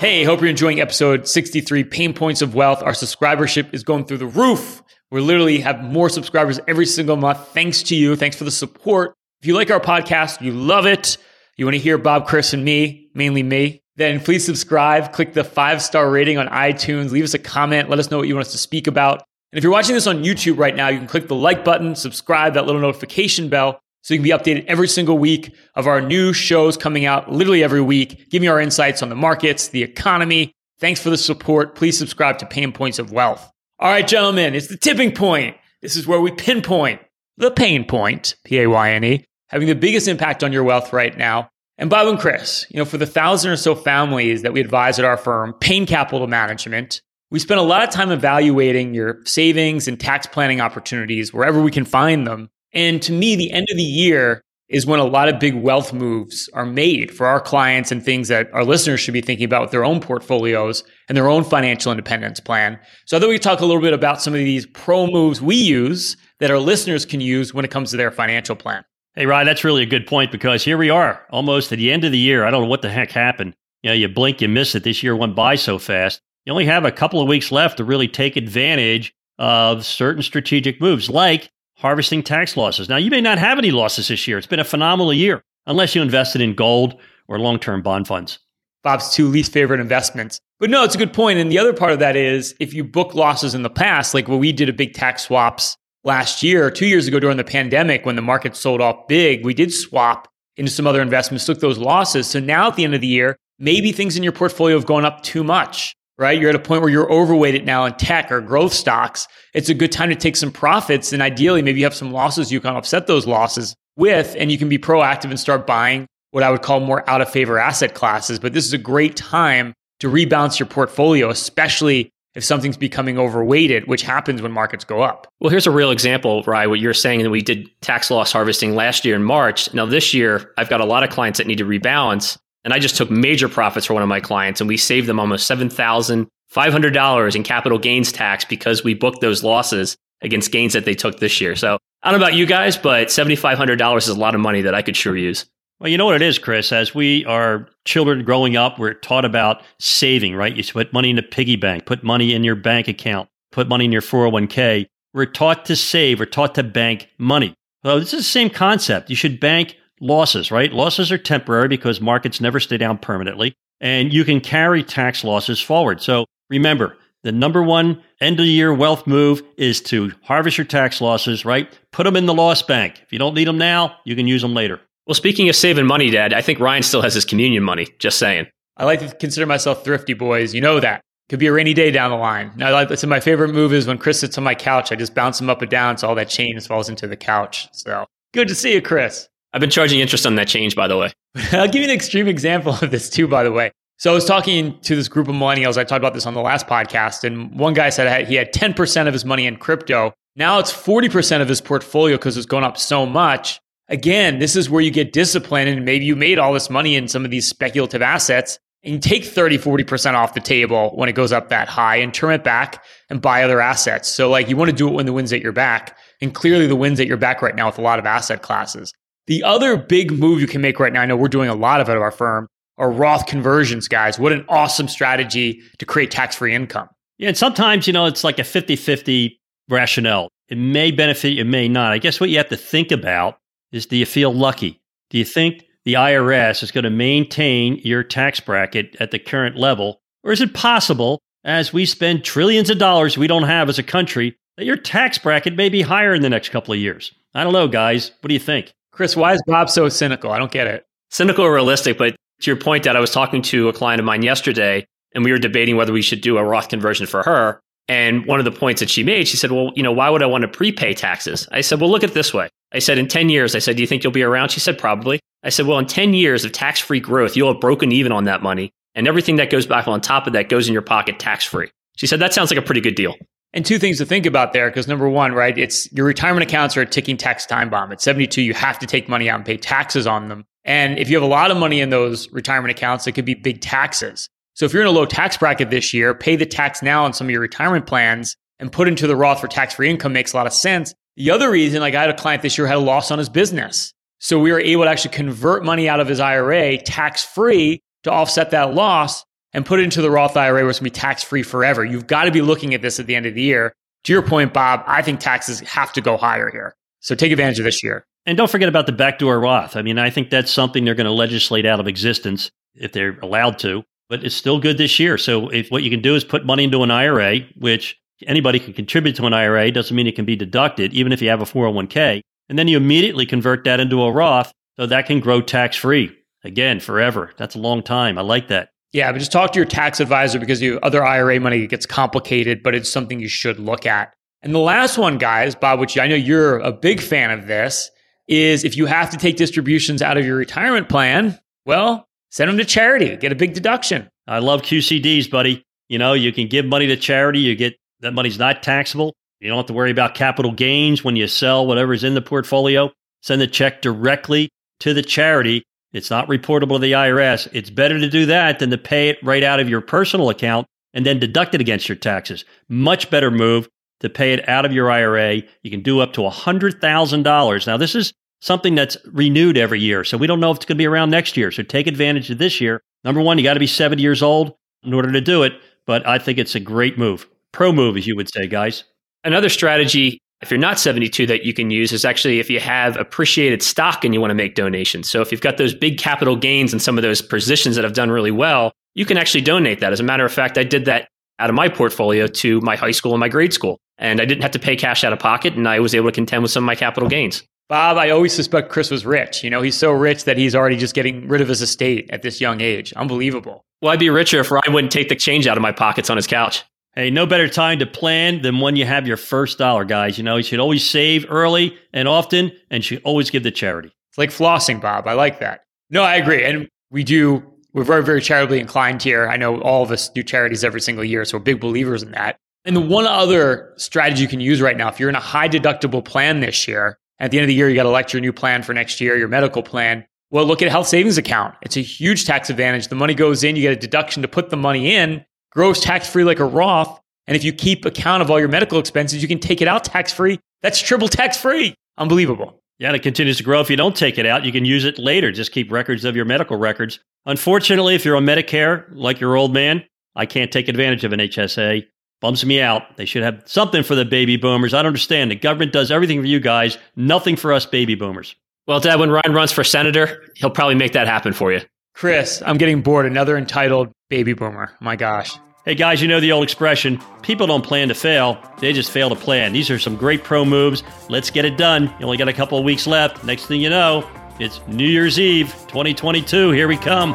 Hey, 0.00 0.24
hope 0.24 0.40
you're 0.40 0.48
enjoying 0.48 0.80
episode 0.80 1.28
63 1.28 1.84
Pain 1.84 2.14
Points 2.14 2.40
of 2.40 2.54
Wealth. 2.54 2.82
Our 2.82 2.92
subscribership 2.92 3.72
is 3.74 3.84
going 3.84 4.06
through 4.06 4.16
the 4.16 4.26
roof. 4.26 4.82
We 5.10 5.20
literally 5.20 5.60
have 5.60 5.84
more 5.84 6.08
subscribers 6.08 6.58
every 6.66 6.86
single 6.86 7.16
month. 7.16 7.46
Thanks 7.48 7.82
to 7.84 7.94
you. 7.94 8.16
Thanks 8.16 8.36
for 8.36 8.44
the 8.44 8.50
support. 8.50 9.14
If 9.42 9.46
you 9.46 9.54
like 9.54 9.70
our 9.70 9.80
podcast, 9.80 10.40
you 10.40 10.52
love 10.52 10.86
it, 10.86 11.18
you 11.56 11.66
want 11.66 11.74
to 11.74 11.80
hear 11.80 11.98
Bob, 11.98 12.26
Chris, 12.26 12.54
and 12.54 12.64
me, 12.64 13.10
mainly 13.14 13.42
me, 13.42 13.82
then 14.00 14.20
please 14.20 14.44
subscribe, 14.44 15.12
click 15.12 15.34
the 15.34 15.44
five 15.44 15.82
star 15.82 16.10
rating 16.10 16.38
on 16.38 16.48
iTunes, 16.48 17.10
leave 17.10 17.24
us 17.24 17.34
a 17.34 17.38
comment, 17.38 17.90
let 17.90 17.98
us 17.98 18.10
know 18.10 18.18
what 18.18 18.28
you 18.28 18.34
want 18.34 18.46
us 18.46 18.52
to 18.52 18.58
speak 18.58 18.86
about. 18.86 19.24
And 19.52 19.58
if 19.58 19.64
you're 19.64 19.72
watching 19.72 19.94
this 19.94 20.06
on 20.06 20.22
YouTube 20.22 20.58
right 20.58 20.74
now, 20.74 20.88
you 20.88 20.98
can 20.98 21.08
click 21.08 21.28
the 21.28 21.34
like 21.34 21.64
button, 21.64 21.94
subscribe, 21.94 22.54
that 22.54 22.66
little 22.66 22.80
notification 22.80 23.48
bell, 23.48 23.80
so 24.02 24.14
you 24.14 24.20
can 24.20 24.24
be 24.24 24.30
updated 24.30 24.64
every 24.66 24.88
single 24.88 25.18
week 25.18 25.54
of 25.74 25.86
our 25.86 26.00
new 26.00 26.32
shows 26.32 26.76
coming 26.76 27.04
out 27.04 27.30
literally 27.30 27.62
every 27.62 27.82
week, 27.82 28.30
giving 28.30 28.48
our 28.48 28.60
insights 28.60 29.02
on 29.02 29.08
the 29.08 29.14
markets, 29.14 29.68
the 29.68 29.82
economy. 29.82 30.52
Thanks 30.78 31.02
for 31.02 31.10
the 31.10 31.18
support. 31.18 31.74
Please 31.74 31.98
subscribe 31.98 32.38
to 32.38 32.46
Pain 32.46 32.72
Points 32.72 32.98
of 32.98 33.12
Wealth. 33.12 33.50
All 33.78 33.90
right, 33.90 34.06
gentlemen, 34.06 34.54
it's 34.54 34.68
the 34.68 34.76
tipping 34.76 35.12
point. 35.12 35.56
This 35.82 35.96
is 35.96 36.06
where 36.06 36.20
we 36.20 36.30
pinpoint 36.30 37.00
the 37.36 37.50
pain 37.50 37.84
point, 37.84 38.36
P 38.44 38.60
A 38.60 38.66
Y 38.68 38.92
N 38.92 39.04
E, 39.04 39.24
having 39.48 39.68
the 39.68 39.74
biggest 39.74 40.08
impact 40.08 40.44
on 40.44 40.52
your 40.52 40.64
wealth 40.64 40.92
right 40.92 41.16
now. 41.16 41.50
And 41.80 41.88
Bob 41.88 42.08
and 42.08 42.18
Chris, 42.18 42.66
you 42.68 42.76
know, 42.76 42.84
for 42.84 42.98
the 42.98 43.06
thousand 43.06 43.50
or 43.50 43.56
so 43.56 43.74
families 43.74 44.42
that 44.42 44.52
we 44.52 44.60
advise 44.60 44.98
at 44.98 45.06
our 45.06 45.16
firm, 45.16 45.54
Payne 45.54 45.86
Capital 45.86 46.26
Management, 46.26 47.00
we 47.30 47.38
spend 47.38 47.58
a 47.58 47.62
lot 47.62 47.82
of 47.82 47.88
time 47.88 48.10
evaluating 48.10 48.92
your 48.92 49.20
savings 49.24 49.88
and 49.88 49.98
tax 49.98 50.26
planning 50.26 50.60
opportunities 50.60 51.32
wherever 51.32 51.58
we 51.62 51.70
can 51.70 51.86
find 51.86 52.26
them. 52.26 52.50
And 52.74 53.00
to 53.00 53.12
me, 53.12 53.34
the 53.34 53.50
end 53.50 53.66
of 53.70 53.78
the 53.78 53.82
year 53.82 54.42
is 54.68 54.84
when 54.84 55.00
a 55.00 55.04
lot 55.04 55.30
of 55.30 55.40
big 55.40 55.54
wealth 55.54 55.94
moves 55.94 56.50
are 56.52 56.66
made 56.66 57.10
for 57.16 57.26
our 57.26 57.40
clients 57.40 57.90
and 57.90 58.04
things 58.04 58.28
that 58.28 58.52
our 58.52 58.62
listeners 58.62 59.00
should 59.00 59.14
be 59.14 59.22
thinking 59.22 59.46
about 59.46 59.62
with 59.62 59.70
their 59.70 59.84
own 59.84 60.00
portfolios 60.00 60.84
and 61.08 61.16
their 61.16 61.28
own 61.28 61.44
financial 61.44 61.90
independence 61.90 62.40
plan. 62.40 62.78
So 63.06 63.16
I 63.16 63.20
thought 63.20 63.30
we 63.30 63.36
could 63.36 63.42
talk 63.42 63.60
a 63.60 63.66
little 63.66 63.80
bit 63.80 63.94
about 63.94 64.20
some 64.20 64.34
of 64.34 64.38
these 64.38 64.66
pro 64.66 65.06
moves 65.06 65.40
we 65.40 65.56
use 65.56 66.18
that 66.40 66.50
our 66.50 66.58
listeners 66.58 67.06
can 67.06 67.22
use 67.22 67.54
when 67.54 67.64
it 67.64 67.70
comes 67.70 67.90
to 67.92 67.96
their 67.96 68.10
financial 68.10 68.54
plan. 68.54 68.84
Hey, 69.14 69.26
Ryan, 69.26 69.46
that's 69.46 69.64
really 69.64 69.82
a 69.82 69.86
good 69.86 70.06
point 70.06 70.30
because 70.30 70.64
here 70.64 70.78
we 70.78 70.88
are, 70.88 71.26
almost 71.30 71.72
at 71.72 71.78
the 71.78 71.90
end 71.90 72.04
of 72.04 72.12
the 72.12 72.18
year. 72.18 72.44
I 72.44 72.50
don't 72.50 72.62
know 72.62 72.68
what 72.68 72.82
the 72.82 72.90
heck 72.90 73.10
happened. 73.10 73.56
You 73.82 73.90
know, 73.90 73.94
you 73.94 74.08
blink, 74.08 74.40
you 74.40 74.48
miss 74.48 74.74
it. 74.74 74.84
This 74.84 75.02
year 75.02 75.16
went 75.16 75.34
by 75.34 75.56
so 75.56 75.78
fast. 75.78 76.20
You 76.44 76.52
only 76.52 76.66
have 76.66 76.84
a 76.84 76.92
couple 76.92 77.20
of 77.20 77.26
weeks 77.28 77.50
left 77.50 77.78
to 77.78 77.84
really 77.84 78.06
take 78.06 78.36
advantage 78.36 79.12
of 79.38 79.84
certain 79.84 80.22
strategic 80.22 80.80
moves 80.80 81.10
like 81.10 81.50
harvesting 81.76 82.22
tax 82.22 82.56
losses. 82.56 82.88
Now, 82.88 82.98
you 82.98 83.10
may 83.10 83.20
not 83.20 83.38
have 83.38 83.58
any 83.58 83.72
losses 83.72 84.08
this 84.08 84.28
year. 84.28 84.38
It's 84.38 84.46
been 84.46 84.60
a 84.60 84.64
phenomenal 84.64 85.12
year 85.12 85.42
unless 85.66 85.94
you 85.94 86.02
invested 86.02 86.40
in 86.40 86.54
gold 86.54 87.00
or 87.26 87.38
long 87.38 87.58
term 87.58 87.82
bond 87.82 88.06
funds. 88.06 88.38
Bob's 88.84 89.12
two 89.12 89.26
least 89.26 89.52
favorite 89.52 89.80
investments. 89.80 90.40
But 90.58 90.70
no, 90.70 90.84
it's 90.84 90.94
a 90.94 90.98
good 90.98 91.12
point. 91.12 91.38
And 91.38 91.50
the 91.50 91.58
other 91.58 91.72
part 91.72 91.92
of 91.92 91.98
that 91.98 92.16
is 92.16 92.54
if 92.60 92.72
you 92.74 92.84
book 92.84 93.14
losses 93.14 93.54
in 93.54 93.62
the 93.62 93.70
past, 93.70 94.14
like 94.14 94.28
when 94.28 94.38
we 94.38 94.52
did 94.52 94.68
a 94.68 94.74
big 94.74 94.94
tax 94.94 95.22
swaps 95.22 95.76
last 96.04 96.42
year, 96.42 96.70
two 96.70 96.86
years 96.86 97.06
ago 97.06 97.20
during 97.20 97.36
the 97.36 97.44
pandemic, 97.44 98.06
when 98.06 98.16
the 98.16 98.22
market 98.22 98.56
sold 98.56 98.80
off 98.80 99.06
big, 99.08 99.44
we 99.44 99.54
did 99.54 99.72
swap 99.72 100.28
into 100.56 100.70
some 100.70 100.86
other 100.86 101.02
investments, 101.02 101.46
took 101.46 101.60
those 101.60 101.78
losses. 101.78 102.26
So 102.26 102.40
now 102.40 102.68
at 102.68 102.76
the 102.76 102.84
end 102.84 102.94
of 102.94 103.00
the 103.00 103.06
year, 103.06 103.36
maybe 103.58 103.92
things 103.92 104.16
in 104.16 104.22
your 104.22 104.32
portfolio 104.32 104.76
have 104.76 104.86
gone 104.86 105.04
up 105.04 105.22
too 105.22 105.44
much, 105.44 105.94
right? 106.18 106.38
You're 106.38 106.50
at 106.50 106.56
a 106.56 106.60
point 106.60 106.82
where 106.82 106.90
you're 106.90 107.10
overweighted 107.10 107.64
now 107.64 107.84
in 107.84 107.94
tech 107.94 108.30
or 108.30 108.40
growth 108.40 108.72
stocks. 108.72 109.26
It's 109.54 109.68
a 109.68 109.74
good 109.74 109.92
time 109.92 110.10
to 110.10 110.16
take 110.16 110.36
some 110.36 110.52
profits. 110.52 111.12
And 111.12 111.22
ideally, 111.22 111.62
maybe 111.62 111.80
you 111.80 111.86
have 111.86 111.94
some 111.94 112.12
losses 112.12 112.52
you 112.52 112.60
can 112.60 112.74
offset 112.74 113.06
those 113.06 113.26
losses 113.26 113.74
with, 113.96 114.34
and 114.38 114.50
you 114.50 114.58
can 114.58 114.68
be 114.68 114.78
proactive 114.78 115.30
and 115.30 115.38
start 115.38 115.66
buying 115.66 116.06
what 116.30 116.42
I 116.42 116.50
would 116.50 116.62
call 116.62 116.80
more 116.80 117.08
out 117.08 117.20
of 117.20 117.30
favor 117.30 117.58
asset 117.58 117.94
classes. 117.94 118.38
But 118.38 118.52
this 118.52 118.64
is 118.64 118.72
a 118.72 118.78
great 118.78 119.16
time 119.16 119.74
to 120.00 120.10
rebalance 120.10 120.58
your 120.58 120.66
portfolio, 120.66 121.28
especially 121.28 122.10
if 122.34 122.44
something's 122.44 122.76
becoming 122.76 123.18
overweighted, 123.18 123.86
which 123.86 124.02
happens 124.02 124.40
when 124.40 124.52
markets 124.52 124.84
go 124.84 125.02
up. 125.02 125.26
Well, 125.40 125.50
here's 125.50 125.66
a 125.66 125.70
real 125.70 125.90
example, 125.90 126.42
Rye, 126.44 126.66
what 126.66 126.80
you're 126.80 126.94
saying 126.94 127.22
that 127.22 127.30
we 127.30 127.42
did 127.42 127.68
tax 127.80 128.10
loss 128.10 128.32
harvesting 128.32 128.74
last 128.74 129.04
year 129.04 129.16
in 129.16 129.24
March. 129.24 129.72
Now, 129.74 129.86
this 129.86 130.14
year, 130.14 130.52
I've 130.56 130.68
got 130.68 130.80
a 130.80 130.84
lot 130.84 131.02
of 131.02 131.10
clients 131.10 131.38
that 131.38 131.46
need 131.46 131.58
to 131.58 131.64
rebalance. 131.64 132.38
And 132.64 132.74
I 132.74 132.78
just 132.78 132.96
took 132.96 133.10
major 133.10 133.48
profits 133.48 133.86
for 133.86 133.94
one 133.94 134.02
of 134.02 134.08
my 134.08 134.20
clients 134.20 134.60
and 134.60 134.68
we 134.68 134.76
saved 134.76 135.06
them 135.06 135.18
almost 135.18 135.50
$7,500 135.50 137.36
in 137.36 137.42
capital 137.42 137.78
gains 137.78 138.12
tax 138.12 138.44
because 138.44 138.84
we 138.84 138.94
booked 138.94 139.20
those 139.22 139.42
losses 139.42 139.96
against 140.20 140.52
gains 140.52 140.74
that 140.74 140.84
they 140.84 140.94
took 140.94 141.20
this 141.20 141.40
year. 141.40 141.56
So 141.56 141.78
I 142.02 142.10
don't 142.10 142.20
know 142.20 142.26
about 142.26 142.36
you 142.36 142.46
guys, 142.46 142.76
but 142.76 143.08
$7,500 143.08 143.96
is 143.98 144.08
a 144.08 144.14
lot 144.14 144.34
of 144.34 144.40
money 144.40 144.62
that 144.62 144.74
I 144.74 144.82
could 144.82 144.96
sure 144.96 145.16
use. 145.16 145.46
Well, 145.80 145.88
you 145.88 145.96
know 145.96 146.04
what 146.04 146.16
it 146.16 146.20
is, 146.20 146.38
Chris. 146.38 146.72
As 146.72 146.94
we 146.94 147.24
are 147.24 147.66
children 147.86 148.22
growing 148.22 148.54
up, 148.54 148.78
we're 148.78 148.92
taught 148.92 149.24
about 149.24 149.62
saving, 149.78 150.34
right? 150.34 150.54
You 150.54 150.62
put 150.62 150.92
money 150.92 151.08
in 151.08 151.18
a 151.18 151.22
piggy 151.22 151.56
bank, 151.56 151.86
put 151.86 152.04
money 152.04 152.34
in 152.34 152.44
your 152.44 152.54
bank 152.54 152.86
account, 152.86 153.30
put 153.50 153.66
money 153.66 153.86
in 153.86 153.92
your 153.92 154.02
401k. 154.02 154.86
We're 155.14 155.24
taught 155.24 155.64
to 155.64 155.76
save, 155.76 156.18
we're 156.18 156.26
taught 156.26 156.54
to 156.56 156.62
bank 156.62 157.08
money. 157.16 157.54
Well, 157.82 157.98
this 157.98 158.12
is 158.12 158.20
the 158.20 158.24
same 158.24 158.50
concept. 158.50 159.08
You 159.08 159.16
should 159.16 159.40
bank 159.40 159.74
losses, 160.02 160.50
right? 160.50 160.70
Losses 160.70 161.10
are 161.10 161.16
temporary 161.16 161.68
because 161.68 161.98
markets 161.98 162.42
never 162.42 162.60
stay 162.60 162.76
down 162.76 162.98
permanently, 162.98 163.54
and 163.80 164.12
you 164.12 164.22
can 164.22 164.42
carry 164.42 164.84
tax 164.84 165.24
losses 165.24 165.62
forward. 165.62 166.02
So 166.02 166.26
remember, 166.50 166.98
the 167.22 167.32
number 167.32 167.62
one 167.62 168.02
end 168.20 168.38
of 168.38 168.44
year 168.44 168.74
wealth 168.74 169.06
move 169.06 169.42
is 169.56 169.80
to 169.82 170.12
harvest 170.24 170.58
your 170.58 170.66
tax 170.66 171.00
losses, 171.00 171.46
right? 171.46 171.72
Put 171.90 172.04
them 172.04 172.16
in 172.16 172.26
the 172.26 172.34
loss 172.34 172.62
bank. 172.62 173.00
If 173.02 173.14
you 173.14 173.18
don't 173.18 173.34
need 173.34 173.48
them 173.48 173.58
now, 173.58 173.96
you 174.04 174.14
can 174.14 174.26
use 174.26 174.42
them 174.42 174.52
later. 174.52 174.78
Well, 175.06 175.14
speaking 175.14 175.48
of 175.48 175.56
saving 175.56 175.86
money, 175.86 176.10
Dad, 176.10 176.32
I 176.32 176.42
think 176.42 176.60
Ryan 176.60 176.82
still 176.82 177.02
has 177.02 177.14
his 177.14 177.24
communion 177.24 177.62
money. 177.62 177.88
Just 177.98 178.18
saying. 178.18 178.46
I 178.76 178.84
like 178.84 179.00
to 179.00 179.14
consider 179.14 179.46
myself 179.46 179.84
thrifty, 179.84 180.14
boys. 180.14 180.54
You 180.54 180.60
know 180.60 180.80
that. 180.80 181.02
Could 181.28 181.38
be 181.38 181.46
a 181.46 181.52
rainy 181.52 181.74
day 181.74 181.90
down 181.90 182.10
the 182.10 182.16
line. 182.16 182.50
Now, 182.56 182.86
so 182.94 183.06
my 183.06 183.20
favorite 183.20 183.52
move 183.52 183.72
is 183.72 183.86
when 183.86 183.98
Chris 183.98 184.18
sits 184.18 184.36
on 184.36 184.42
my 184.42 184.54
couch, 184.54 184.90
I 184.90 184.96
just 184.96 185.14
bounce 185.14 185.40
him 185.40 185.48
up 185.48 185.62
and 185.62 185.70
down 185.70 185.96
so 185.96 186.08
all 186.08 186.14
that 186.16 186.28
change 186.28 186.66
falls 186.66 186.88
into 186.88 187.06
the 187.06 187.16
couch. 187.16 187.68
So 187.72 188.06
good 188.34 188.48
to 188.48 188.54
see 188.54 188.72
you, 188.74 188.82
Chris. 188.82 189.28
I've 189.52 189.60
been 189.60 189.70
charging 189.70 190.00
interest 190.00 190.26
on 190.26 190.34
that 190.36 190.48
change, 190.48 190.74
by 190.74 190.88
the 190.88 190.96
way. 190.96 191.12
I'll 191.52 191.68
give 191.68 191.82
you 191.82 191.88
an 191.88 191.94
extreme 191.94 192.26
example 192.26 192.72
of 192.72 192.90
this 192.90 193.08
too, 193.08 193.28
by 193.28 193.44
the 193.44 193.52
way. 193.52 193.70
So 193.98 194.10
I 194.10 194.14
was 194.14 194.24
talking 194.24 194.80
to 194.80 194.96
this 194.96 195.08
group 195.08 195.28
of 195.28 195.34
millennials. 195.34 195.76
I 195.76 195.84
talked 195.84 195.98
about 195.98 196.14
this 196.14 196.26
on 196.26 196.34
the 196.34 196.40
last 196.40 196.66
podcast, 196.66 197.22
and 197.22 197.56
one 197.58 197.74
guy 197.74 197.90
said 197.90 198.26
he 198.26 198.34
had 198.34 198.52
10% 198.52 199.06
of 199.06 199.12
his 199.12 199.24
money 199.24 199.46
in 199.46 199.56
crypto. 199.56 200.14
Now 200.36 200.58
it's 200.58 200.72
40% 200.72 201.42
of 201.42 201.48
his 201.48 201.60
portfolio 201.60 202.16
because 202.16 202.36
it's 202.36 202.46
gone 202.46 202.64
up 202.64 202.78
so 202.78 203.04
much. 203.04 203.60
Again, 203.90 204.38
this 204.38 204.54
is 204.54 204.70
where 204.70 204.80
you 204.80 204.90
get 204.90 205.12
disciplined, 205.12 205.68
and 205.68 205.84
maybe 205.84 206.04
you 206.04 206.14
made 206.14 206.38
all 206.38 206.52
this 206.52 206.70
money 206.70 206.94
in 206.94 207.08
some 207.08 207.24
of 207.24 207.30
these 207.32 207.46
speculative 207.46 208.02
assets, 208.02 208.58
and 208.84 208.94
you 208.94 209.00
take 209.00 209.24
30, 209.24 209.58
40% 209.58 210.14
off 210.14 210.32
the 210.32 210.40
table 210.40 210.92
when 210.94 211.08
it 211.08 211.14
goes 211.14 211.32
up 211.32 211.48
that 211.48 211.68
high 211.68 211.96
and 211.96 212.14
turn 212.14 212.32
it 212.32 212.44
back 212.44 212.84
and 213.10 213.20
buy 213.20 213.42
other 213.42 213.60
assets. 213.60 214.08
So, 214.08 214.30
like, 214.30 214.48
you 214.48 214.56
want 214.56 214.70
to 214.70 214.76
do 214.76 214.88
it 214.88 214.94
when 214.94 215.06
the 215.06 215.12
wind's 215.12 215.32
at 215.32 215.42
your 215.42 215.52
back. 215.52 215.98
And 216.22 216.32
clearly, 216.32 216.68
the 216.68 216.76
wind's 216.76 217.00
at 217.00 217.08
your 217.08 217.16
back 217.16 217.42
right 217.42 217.54
now 217.54 217.66
with 217.66 217.78
a 217.78 217.82
lot 217.82 217.98
of 217.98 218.06
asset 218.06 218.42
classes. 218.42 218.92
The 219.26 219.42
other 219.42 219.76
big 219.76 220.12
move 220.12 220.40
you 220.40 220.46
can 220.46 220.60
make 220.60 220.78
right 220.78 220.92
now, 220.92 221.02
I 221.02 221.06
know 221.06 221.16
we're 221.16 221.28
doing 221.28 221.48
a 221.48 221.54
lot 221.54 221.80
of 221.80 221.88
it 221.88 221.92
at 221.92 221.98
our 221.98 222.12
firm, 222.12 222.46
are 222.78 222.90
Roth 222.90 223.26
conversions, 223.26 223.88
guys. 223.88 224.18
What 224.18 224.32
an 224.32 224.44
awesome 224.48 224.88
strategy 224.88 225.60
to 225.78 225.84
create 225.84 226.10
tax 226.10 226.36
free 226.36 226.54
income. 226.54 226.88
Yeah, 227.18 227.28
and 227.28 227.36
sometimes, 227.36 227.86
you 227.86 227.92
know, 227.92 228.06
it's 228.06 228.24
like 228.24 228.38
a 228.38 228.44
50 228.44 228.76
50 228.76 229.38
rationale. 229.68 230.28
It 230.48 230.58
may 230.58 230.90
benefit, 230.90 231.38
it 231.38 231.44
may 231.44 231.68
not. 231.68 231.92
I 231.92 231.98
guess 231.98 232.20
what 232.20 232.30
you 232.30 232.38
have 232.38 232.48
to 232.48 232.56
think 232.56 232.90
about 232.90 233.39
is 233.72 233.86
do 233.86 233.96
you 233.96 234.06
feel 234.06 234.32
lucky? 234.32 234.80
Do 235.10 235.18
you 235.18 235.24
think 235.24 235.64
the 235.84 235.94
IRS 235.94 236.62
is 236.62 236.70
going 236.70 236.84
to 236.84 236.90
maintain 236.90 237.80
your 237.82 238.02
tax 238.02 238.40
bracket 238.40 238.96
at 239.00 239.10
the 239.10 239.18
current 239.18 239.56
level? 239.56 240.00
Or 240.22 240.32
is 240.32 240.40
it 240.40 240.54
possible, 240.54 241.20
as 241.44 241.72
we 241.72 241.86
spend 241.86 242.24
trillions 242.24 242.70
of 242.70 242.78
dollars 242.78 243.16
we 243.16 243.26
don't 243.26 243.44
have 243.44 243.68
as 243.68 243.78
a 243.78 243.82
country, 243.82 244.36
that 244.56 244.66
your 244.66 244.76
tax 244.76 245.18
bracket 245.18 245.56
may 245.56 245.68
be 245.68 245.82
higher 245.82 246.14
in 246.14 246.22
the 246.22 246.30
next 246.30 246.50
couple 246.50 246.74
of 246.74 246.80
years? 246.80 247.12
I 247.34 247.44
don't 247.44 247.52
know, 247.52 247.68
guys. 247.68 248.10
What 248.20 248.28
do 248.28 248.34
you 248.34 248.40
think? 248.40 248.72
Chris, 248.92 249.16
why 249.16 249.32
is 249.32 249.42
Bob 249.46 249.70
so 249.70 249.88
cynical? 249.88 250.30
I 250.30 250.38
don't 250.38 250.52
get 250.52 250.66
it. 250.66 250.84
Cynical 251.10 251.44
or 251.44 251.54
realistic, 251.54 251.96
but 251.96 252.14
to 252.40 252.50
your 252.50 252.60
point 252.60 252.84
that 252.84 252.96
I 252.96 253.00
was 253.00 253.10
talking 253.10 253.42
to 253.42 253.68
a 253.68 253.72
client 253.72 254.00
of 254.00 254.06
mine 254.06 254.22
yesterday 254.22 254.86
and 255.14 255.24
we 255.24 255.32
were 255.32 255.38
debating 255.38 255.76
whether 255.76 255.92
we 255.92 256.02
should 256.02 256.20
do 256.20 256.38
a 256.38 256.44
Roth 256.44 256.68
conversion 256.68 257.06
for 257.06 257.22
her. 257.22 257.60
And 257.88 258.26
one 258.26 258.38
of 258.38 258.44
the 258.44 258.52
points 258.52 258.80
that 258.80 258.90
she 258.90 259.02
made, 259.02 259.26
she 259.26 259.36
said, 259.36 259.50
Well, 259.50 259.72
you 259.74 259.82
know, 259.82 259.92
why 259.92 260.08
would 260.10 260.22
I 260.22 260.26
want 260.26 260.42
to 260.42 260.48
prepay 260.48 260.94
taxes? 260.94 261.48
I 261.50 261.60
said, 261.60 261.80
Well, 261.80 261.90
look 261.90 262.04
at 262.04 262.10
it 262.10 262.14
this 262.14 262.32
way. 262.32 262.48
I 262.72 262.78
said, 262.78 262.98
In 262.98 263.08
10 263.08 263.28
years, 263.28 263.54
I 263.54 263.58
said, 263.58 263.76
Do 263.76 263.82
you 263.82 263.86
think 263.86 264.04
you'll 264.04 264.12
be 264.12 264.22
around? 264.22 264.50
She 264.50 264.60
said, 264.60 264.78
Probably. 264.78 265.20
I 265.42 265.48
said, 265.48 265.66
Well, 265.66 265.78
in 265.78 265.86
10 265.86 266.14
years 266.14 266.44
of 266.44 266.52
tax 266.52 266.80
free 266.80 267.00
growth, 267.00 267.36
you'll 267.36 267.52
have 267.52 267.60
broken 267.60 267.92
even 267.92 268.12
on 268.12 268.24
that 268.24 268.42
money. 268.42 268.72
And 268.94 269.06
everything 269.06 269.36
that 269.36 269.50
goes 269.50 269.66
back 269.66 269.86
on 269.86 270.00
top 270.00 270.26
of 270.26 270.32
that 270.32 270.48
goes 270.48 270.66
in 270.66 270.72
your 270.72 270.82
pocket 270.82 271.18
tax 271.18 271.44
free. 271.44 271.70
She 271.96 272.06
said, 272.06 272.20
That 272.20 272.34
sounds 272.34 272.50
like 272.50 272.58
a 272.58 272.62
pretty 272.62 272.80
good 272.80 272.94
deal. 272.94 273.14
And 273.52 273.66
two 273.66 273.78
things 273.78 273.98
to 273.98 274.06
think 274.06 274.26
about 274.26 274.52
there, 274.52 274.68
because 274.68 274.86
number 274.86 275.08
one, 275.08 275.32
right, 275.32 275.58
it's 275.58 275.92
your 275.92 276.06
retirement 276.06 276.48
accounts 276.48 276.76
are 276.76 276.82
a 276.82 276.86
ticking 276.86 277.16
tax 277.16 277.46
time 277.46 277.68
bomb. 277.68 277.90
At 277.90 278.00
72, 278.00 278.42
you 278.42 278.54
have 278.54 278.78
to 278.78 278.86
take 278.86 279.08
money 279.08 279.28
out 279.28 279.36
and 279.36 279.44
pay 279.44 279.56
taxes 279.56 280.06
on 280.06 280.28
them. 280.28 280.44
And 280.64 280.98
if 280.98 281.10
you 281.10 281.16
have 281.16 281.24
a 281.24 281.26
lot 281.26 281.50
of 281.50 281.56
money 281.56 281.80
in 281.80 281.90
those 281.90 282.30
retirement 282.30 282.70
accounts, 282.70 283.06
it 283.06 283.12
could 283.12 283.24
be 283.24 283.34
big 283.34 283.60
taxes. 283.60 284.28
So 284.54 284.66
if 284.66 284.72
you're 284.72 284.82
in 284.82 284.88
a 284.88 284.92
low 284.92 285.06
tax 285.06 285.36
bracket 285.36 285.70
this 285.70 285.92
year, 285.92 286.14
pay 286.14 286.36
the 286.36 286.46
tax 286.46 286.82
now 286.82 287.04
on 287.04 287.12
some 287.12 287.26
of 287.26 287.30
your 287.30 287.40
retirement 287.40 287.86
plans 287.86 288.36
and 288.58 288.70
put 288.70 288.86
into 288.86 289.06
the 289.06 289.16
Roth 289.16 289.40
for 289.40 289.48
tax 289.48 289.74
free 289.74 289.90
income 289.90 290.12
makes 290.12 290.32
a 290.32 290.36
lot 290.36 290.46
of 290.46 290.52
sense. 290.52 290.94
The 291.16 291.30
other 291.30 291.50
reason, 291.50 291.80
like 291.80 291.94
I 291.94 292.00
had 292.02 292.10
a 292.10 292.14
client 292.14 292.42
this 292.42 292.56
year 292.56 292.66
had 292.66 292.76
a 292.76 292.80
loss 292.80 293.10
on 293.10 293.18
his 293.18 293.28
business. 293.28 293.92
So 294.18 294.38
we 294.38 294.52
were 294.52 294.60
able 294.60 294.84
to 294.84 294.90
actually 294.90 295.14
convert 295.14 295.64
money 295.64 295.88
out 295.88 296.00
of 296.00 296.06
his 296.06 296.20
IRA 296.20 296.78
tax 296.78 297.24
free 297.24 297.80
to 298.04 298.10
offset 298.10 298.50
that 298.50 298.74
loss 298.74 299.24
and 299.52 299.66
put 299.66 299.80
it 299.80 299.84
into 299.84 300.02
the 300.02 300.10
Roth 300.10 300.36
IRA 300.36 300.62
where 300.62 300.70
it's 300.70 300.78
going 300.78 300.90
to 300.90 300.94
be 300.94 301.00
tax 301.00 301.22
free 301.22 301.42
forever. 301.42 301.84
You've 301.84 302.06
got 302.06 302.24
to 302.24 302.30
be 302.30 302.42
looking 302.42 302.74
at 302.74 302.82
this 302.82 303.00
at 303.00 303.06
the 303.06 303.14
end 303.14 303.26
of 303.26 303.34
the 303.34 303.42
year. 303.42 303.72
To 304.04 304.12
your 304.12 304.22
point, 304.22 304.52
Bob, 304.52 304.82
I 304.86 305.02
think 305.02 305.20
taxes 305.20 305.60
have 305.60 305.92
to 305.94 306.00
go 306.00 306.16
higher 306.16 306.50
here. 306.50 306.74
So 307.00 307.14
take 307.14 307.32
advantage 307.32 307.58
of 307.58 307.64
this 307.64 307.82
year. 307.82 308.04
And 308.26 308.36
don't 308.36 308.50
forget 308.50 308.68
about 308.68 308.86
the 308.86 308.92
backdoor 308.92 309.40
Roth. 309.40 309.76
I 309.76 309.82
mean, 309.82 309.98
I 309.98 310.10
think 310.10 310.30
that's 310.30 310.50
something 310.50 310.84
they're 310.84 310.94
going 310.94 311.06
to 311.06 311.12
legislate 311.12 311.66
out 311.66 311.80
of 311.80 311.88
existence 311.88 312.50
if 312.74 312.92
they're 312.92 313.18
allowed 313.22 313.58
to, 313.60 313.82
but 314.08 314.22
it's 314.24 314.34
still 314.34 314.60
good 314.60 314.78
this 314.78 314.98
year. 314.98 315.18
So 315.18 315.48
if 315.48 315.70
what 315.70 315.82
you 315.82 315.90
can 315.90 316.02
do 316.02 316.14
is 316.14 316.24
put 316.24 316.44
money 316.44 316.64
into 316.64 316.82
an 316.82 316.90
IRA, 316.90 317.40
which 317.58 317.98
anybody 318.26 318.58
can 318.58 318.72
contribute 318.72 319.16
to 319.16 319.26
an 319.26 319.32
IRA, 319.32 319.70
doesn't 319.70 319.94
mean 319.94 320.06
it 320.06 320.16
can 320.16 320.24
be 320.24 320.36
deducted, 320.36 320.92
even 320.92 321.12
if 321.12 321.22
you 321.22 321.28
have 321.28 321.40
a 321.40 321.44
401k. 321.44 322.20
And 322.48 322.58
then 322.58 322.68
you 322.68 322.76
immediately 322.76 323.26
convert 323.26 323.64
that 323.64 323.80
into 323.80 324.02
a 324.02 324.10
Roth 324.12 324.52
so 324.76 324.86
that 324.86 325.06
can 325.06 325.20
grow 325.20 325.40
tax 325.40 325.76
free. 325.76 326.16
Again, 326.42 326.80
forever. 326.80 327.32
That's 327.36 327.54
a 327.54 327.58
long 327.58 327.82
time. 327.82 328.18
I 328.18 328.22
like 328.22 328.48
that. 328.48 328.70
Yeah, 328.92 329.12
but 329.12 329.18
just 329.18 329.30
talk 329.30 329.52
to 329.52 329.58
your 329.58 329.66
tax 329.66 330.00
advisor 330.00 330.38
because 330.38 330.60
you 330.60 330.80
other 330.82 331.04
IRA 331.04 331.38
money 331.38 331.66
gets 331.66 331.86
complicated, 331.86 332.62
but 332.62 332.74
it's 332.74 332.90
something 332.90 333.20
you 333.20 333.28
should 333.28 333.60
look 333.60 333.86
at. 333.86 334.12
And 334.42 334.54
the 334.54 334.58
last 334.58 334.98
one, 334.98 335.18
guys, 335.18 335.54
Bob, 335.54 335.78
which 335.78 335.98
I 335.98 336.08
know 336.08 336.14
you're 336.14 336.58
a 336.58 336.72
big 336.72 337.00
fan 337.00 337.30
of 337.30 337.46
this, 337.46 337.90
is 338.26 338.64
if 338.64 338.76
you 338.76 338.86
have 338.86 339.10
to 339.10 339.16
take 339.16 339.36
distributions 339.36 340.02
out 340.02 340.16
of 340.16 340.24
your 340.24 340.36
retirement 340.36 340.88
plan, 340.88 341.38
well, 341.66 342.08
send 342.30 342.48
them 342.48 342.56
to 342.56 342.64
charity, 342.64 343.16
get 343.16 343.32
a 343.32 343.36
big 343.36 343.54
deduction. 343.54 344.08
I 344.26 344.38
love 344.38 344.62
QCDs, 344.62 345.30
buddy. 345.30 345.62
You 345.88 345.98
know, 345.98 346.14
you 346.14 346.32
can 346.32 346.48
give 346.48 346.64
money 346.64 346.86
to 346.86 346.96
charity, 346.96 347.40
you 347.40 347.54
get 347.54 347.74
that 348.00 348.12
money's 348.12 348.38
not 348.38 348.62
taxable. 348.62 349.14
You 349.40 349.48
don't 349.48 349.56
have 349.56 349.66
to 349.66 349.72
worry 349.72 349.90
about 349.90 350.14
capital 350.14 350.52
gains 350.52 351.02
when 351.02 351.16
you 351.16 351.26
sell 351.26 351.66
whatever's 351.66 352.04
in 352.04 352.14
the 352.14 352.22
portfolio. 352.22 352.92
Send 353.22 353.40
the 353.40 353.46
check 353.46 353.82
directly 353.82 354.50
to 354.80 354.94
the 354.94 355.02
charity. 355.02 355.62
It's 355.92 356.10
not 356.10 356.28
reportable 356.28 356.76
to 356.76 356.78
the 356.78 356.92
IRS. 356.92 357.48
It's 357.52 357.70
better 357.70 357.98
to 357.98 358.08
do 358.08 358.26
that 358.26 358.58
than 358.58 358.70
to 358.70 358.78
pay 358.78 359.08
it 359.08 359.18
right 359.22 359.42
out 359.42 359.60
of 359.60 359.68
your 359.68 359.80
personal 359.80 360.30
account 360.30 360.66
and 360.92 361.06
then 361.06 361.18
deduct 361.18 361.54
it 361.54 361.60
against 361.60 361.88
your 361.88 361.96
taxes. 361.96 362.44
Much 362.68 363.10
better 363.10 363.30
move 363.30 363.68
to 364.00 364.08
pay 364.08 364.32
it 364.32 364.48
out 364.48 364.64
of 364.64 364.72
your 364.72 364.90
IRA. 364.90 365.42
You 365.62 365.70
can 365.70 365.82
do 365.82 366.00
up 366.00 366.12
to 366.14 366.22
$100,000. 366.22 367.66
Now, 367.66 367.76
this 367.76 367.94
is 367.94 368.12
something 368.40 368.74
that's 368.74 368.96
renewed 369.06 369.56
every 369.56 369.80
year. 369.80 370.04
So 370.04 370.16
we 370.16 370.26
don't 370.26 370.40
know 370.40 370.50
if 370.50 370.56
it's 370.56 370.66
going 370.66 370.76
to 370.76 370.82
be 370.82 370.86
around 370.86 371.10
next 371.10 371.36
year. 371.36 371.50
So 371.50 371.62
take 371.62 371.86
advantage 371.86 372.30
of 372.30 372.38
this 372.38 372.60
year. 372.60 372.80
Number 373.04 373.20
one, 373.20 373.38
you 373.38 373.44
got 373.44 373.54
to 373.54 373.60
be 373.60 373.66
70 373.66 374.02
years 374.02 374.22
old 374.22 374.54
in 374.82 374.94
order 374.94 375.12
to 375.12 375.20
do 375.20 375.42
it. 375.42 375.54
But 375.86 376.06
I 376.06 376.18
think 376.18 376.38
it's 376.38 376.54
a 376.54 376.60
great 376.60 376.98
move. 376.98 377.26
Pro 377.52 377.72
move, 377.72 377.96
as 377.96 378.06
you 378.06 378.16
would 378.16 378.32
say, 378.32 378.46
guys. 378.46 378.84
Another 379.24 379.48
strategy, 379.48 380.20
if 380.40 380.50
you're 380.50 380.58
not 380.58 380.78
72, 380.78 381.26
that 381.26 381.44
you 381.44 381.52
can 381.52 381.70
use 381.70 381.92
is 381.92 382.04
actually 382.04 382.40
if 382.40 382.48
you 382.48 382.60
have 382.60 382.96
appreciated 382.96 383.62
stock 383.62 384.04
and 384.04 384.14
you 384.14 384.20
want 384.20 384.30
to 384.30 384.34
make 384.34 384.54
donations. 384.54 385.10
So 385.10 385.20
if 385.20 385.30
you've 385.30 385.40
got 385.40 385.56
those 385.56 385.74
big 385.74 385.98
capital 385.98 386.36
gains 386.36 386.72
in 386.72 386.80
some 386.80 386.96
of 386.96 387.02
those 387.02 387.20
positions 387.20 387.76
that 387.76 387.84
have 387.84 387.92
done 387.92 388.10
really 388.10 388.30
well, 388.30 388.72
you 388.94 389.04
can 389.04 389.16
actually 389.16 389.42
donate 389.42 389.80
that. 389.80 389.92
As 389.92 390.00
a 390.00 390.04
matter 390.04 390.24
of 390.24 390.32
fact, 390.32 390.58
I 390.58 390.64
did 390.64 390.84
that 390.86 391.08
out 391.38 391.50
of 391.50 391.56
my 391.56 391.68
portfolio 391.68 392.26
to 392.26 392.60
my 392.60 392.76
high 392.76 392.90
school 392.90 393.12
and 393.12 393.20
my 393.20 393.28
grade 393.28 393.52
school. 393.52 393.78
And 393.98 394.20
I 394.20 394.24
didn't 394.24 394.42
have 394.42 394.50
to 394.52 394.58
pay 394.58 394.76
cash 394.76 395.04
out 395.04 395.12
of 395.12 395.18
pocket, 395.18 395.54
and 395.54 395.68
I 395.68 395.80
was 395.80 395.94
able 395.94 396.08
to 396.08 396.12
contend 396.12 396.42
with 396.42 396.50
some 396.50 396.64
of 396.64 396.66
my 396.66 396.74
capital 396.74 397.08
gains. 397.08 397.42
Bob, 397.68 397.98
I 397.98 398.10
always 398.10 398.32
suspect 398.32 398.70
Chris 398.70 398.90
was 398.90 399.06
rich. 399.06 399.44
You 399.44 399.50
know, 399.50 399.62
he's 399.62 399.76
so 399.76 399.92
rich 399.92 400.24
that 400.24 400.36
he's 400.36 400.56
already 400.56 400.76
just 400.76 400.94
getting 400.94 401.28
rid 401.28 401.40
of 401.40 401.48
his 401.48 401.62
estate 401.62 402.08
at 402.10 402.22
this 402.22 402.40
young 402.40 402.60
age. 402.60 402.92
Unbelievable. 402.94 403.62
Well, 403.80 403.92
I'd 403.92 404.00
be 404.00 404.10
richer 404.10 404.40
if 404.40 404.50
Ryan 404.50 404.72
wouldn't 404.72 404.92
take 404.92 405.08
the 405.08 405.14
change 405.14 405.46
out 405.46 405.56
of 405.56 405.62
my 405.62 405.70
pockets 405.70 406.10
on 406.10 406.16
his 406.16 406.26
couch. 406.26 406.64
Hey, 407.00 407.08
no 407.08 407.24
better 407.24 407.48
time 407.48 407.78
to 407.78 407.86
plan 407.86 408.42
than 408.42 408.60
when 408.60 408.76
you 408.76 408.84
have 408.84 409.06
your 409.06 409.16
first 409.16 409.56
dollar, 409.56 409.86
guys. 409.86 410.18
You 410.18 410.24
know, 410.24 410.36
you 410.36 410.42
should 410.42 410.60
always 410.60 410.84
save 410.86 411.24
early 411.30 411.74
and 411.94 412.06
often 412.06 412.52
and 412.70 412.84
should 412.84 413.00
always 413.04 413.30
give 413.30 413.42
to 413.44 413.50
charity. 413.50 413.90
It's 414.10 414.18
like 414.18 414.28
flossing, 414.28 414.82
Bob. 414.82 415.06
I 415.06 415.14
like 415.14 415.40
that. 415.40 415.64
No, 415.88 416.02
I 416.02 416.16
agree. 416.16 416.44
And 416.44 416.68
we 416.90 417.02
do, 417.02 417.42
we're 417.72 417.84
very, 417.84 418.04
very 418.04 418.20
charitably 418.20 418.60
inclined 418.60 419.02
here. 419.02 419.26
I 419.30 419.38
know 419.38 419.62
all 419.62 419.82
of 419.82 419.90
us 419.90 420.10
do 420.10 420.22
charities 420.22 420.62
every 420.62 420.82
single 420.82 421.02
year, 421.02 421.24
so 421.24 421.38
we're 421.38 421.44
big 421.44 421.58
believers 421.58 422.02
in 422.02 422.10
that. 422.10 422.36
And 422.66 422.76
the 422.76 422.82
one 422.82 423.06
other 423.06 423.72
strategy 423.78 424.20
you 424.20 424.28
can 424.28 424.40
use 424.40 424.60
right 424.60 424.76
now, 424.76 424.90
if 424.90 425.00
you're 425.00 425.08
in 425.08 425.14
a 425.14 425.20
high 425.20 425.48
deductible 425.48 426.04
plan 426.04 426.40
this 426.40 426.68
year, 426.68 426.98
at 427.18 427.30
the 427.30 427.38
end 427.38 427.44
of 427.44 427.48
the 427.48 427.54
year, 427.54 427.70
you 427.70 427.76
got 427.76 427.84
to 427.84 427.88
elect 427.88 428.12
your 428.12 428.20
new 428.20 428.34
plan 428.34 428.62
for 428.62 428.74
next 428.74 429.00
year, 429.00 429.16
your 429.16 429.26
medical 429.26 429.62
plan. 429.62 430.04
Well, 430.30 430.44
look 430.44 430.60
at 430.60 430.68
a 430.68 430.70
health 430.70 430.88
savings 430.88 431.16
account. 431.16 431.54
It's 431.62 431.78
a 431.78 431.80
huge 431.80 432.26
tax 432.26 432.50
advantage. 432.50 432.88
The 432.88 432.94
money 432.94 433.14
goes 433.14 433.42
in, 433.42 433.56
you 433.56 433.62
get 433.62 433.72
a 433.72 433.76
deduction 433.76 434.20
to 434.20 434.28
put 434.28 434.50
the 434.50 434.58
money 434.58 434.94
in, 434.94 435.24
grows 435.50 435.80
tax 435.80 436.08
free 436.08 436.24
like 436.24 436.38
a 436.38 436.44
Roth. 436.44 437.00
And 437.26 437.36
if 437.36 437.44
you 437.44 437.52
keep 437.52 437.84
account 437.84 438.22
of 438.22 438.30
all 438.30 438.38
your 438.40 438.48
medical 438.48 438.78
expenses, 438.78 439.22
you 439.22 439.28
can 439.28 439.38
take 439.38 439.60
it 439.60 439.68
out 439.68 439.84
tax 439.84 440.12
free. 440.12 440.40
That's 440.62 440.80
triple 440.80 441.08
tax 441.08 441.36
free. 441.36 441.74
Unbelievable. 441.98 442.60
Yeah, 442.78 442.88
and 442.88 442.96
it 442.96 443.02
continues 443.02 443.36
to 443.36 443.42
grow. 443.42 443.60
If 443.60 443.68
you 443.68 443.76
don't 443.76 443.94
take 443.94 444.18
it 444.18 444.24
out, 444.24 444.44
you 444.44 444.52
can 444.52 444.64
use 444.64 444.84
it 444.84 444.98
later. 444.98 445.30
Just 445.30 445.52
keep 445.52 445.70
records 445.70 446.04
of 446.04 446.16
your 446.16 446.24
medical 446.24 446.56
records. 446.56 446.98
Unfortunately, 447.26 447.94
if 447.94 448.04
you're 448.04 448.16
on 448.16 448.24
Medicare, 448.24 448.86
like 448.92 449.20
your 449.20 449.36
old 449.36 449.52
man, 449.52 449.84
I 450.16 450.24
can't 450.24 450.50
take 450.50 450.66
advantage 450.68 451.04
of 451.04 451.12
an 451.12 451.20
HSA. 451.20 451.86
Bums 452.20 452.44
me 452.44 452.60
out. 452.60 452.96
They 452.96 453.04
should 453.04 453.22
have 453.22 453.42
something 453.46 453.82
for 453.82 453.94
the 453.94 454.04
baby 454.04 454.36
boomers. 454.36 454.72
I 454.74 454.78
don't 454.78 454.88
understand. 454.88 455.30
The 455.30 455.36
government 455.36 455.72
does 455.72 455.90
everything 455.90 456.20
for 456.20 456.26
you 456.26 456.40
guys, 456.40 456.78
nothing 456.96 457.36
for 457.36 457.52
us 457.52 457.66
baby 457.66 457.94
boomers. 457.94 458.34
Well, 458.66 458.80
Dad, 458.80 458.98
when 459.00 459.10
Ryan 459.10 459.34
runs 459.34 459.52
for 459.52 459.64
senator, 459.64 460.22
he'll 460.36 460.50
probably 460.50 460.74
make 460.74 460.92
that 460.92 461.06
happen 461.06 461.32
for 461.32 461.52
you. 461.52 461.60
Chris, 461.94 462.42
I'm 462.44 462.56
getting 462.56 462.82
bored. 462.82 463.06
Another 463.06 463.36
entitled 463.36 463.90
baby 464.08 464.32
boomer. 464.32 464.72
My 464.80 464.96
gosh. 464.96 465.32
Hey 465.66 465.74
guys, 465.74 466.00
you 466.00 466.08
know 466.08 466.20
the 466.20 466.32
old 466.32 466.42
expression 466.42 466.98
people 467.22 467.46
don't 467.46 467.62
plan 467.64 467.88
to 467.88 467.94
fail, 467.94 468.42
they 468.60 468.72
just 468.72 468.90
fail 468.90 469.10
to 469.10 469.14
plan. 469.14 469.52
These 469.52 469.70
are 469.70 469.78
some 469.78 469.94
great 469.94 470.24
pro 470.24 470.44
moves. 470.44 470.82
Let's 471.10 471.30
get 471.30 471.44
it 471.44 471.58
done. 471.58 471.94
You 472.00 472.06
only 472.06 472.16
got 472.16 472.28
a 472.28 472.32
couple 472.32 472.58
of 472.58 472.64
weeks 472.64 472.86
left. 472.86 473.22
Next 473.24 473.44
thing 473.46 473.60
you 473.60 473.68
know, 473.68 474.08
it's 474.38 474.66
New 474.68 474.86
Year's 474.86 475.20
Eve 475.20 475.52
2022. 475.68 476.52
Here 476.52 476.66
we 476.66 476.78
come. 476.78 477.12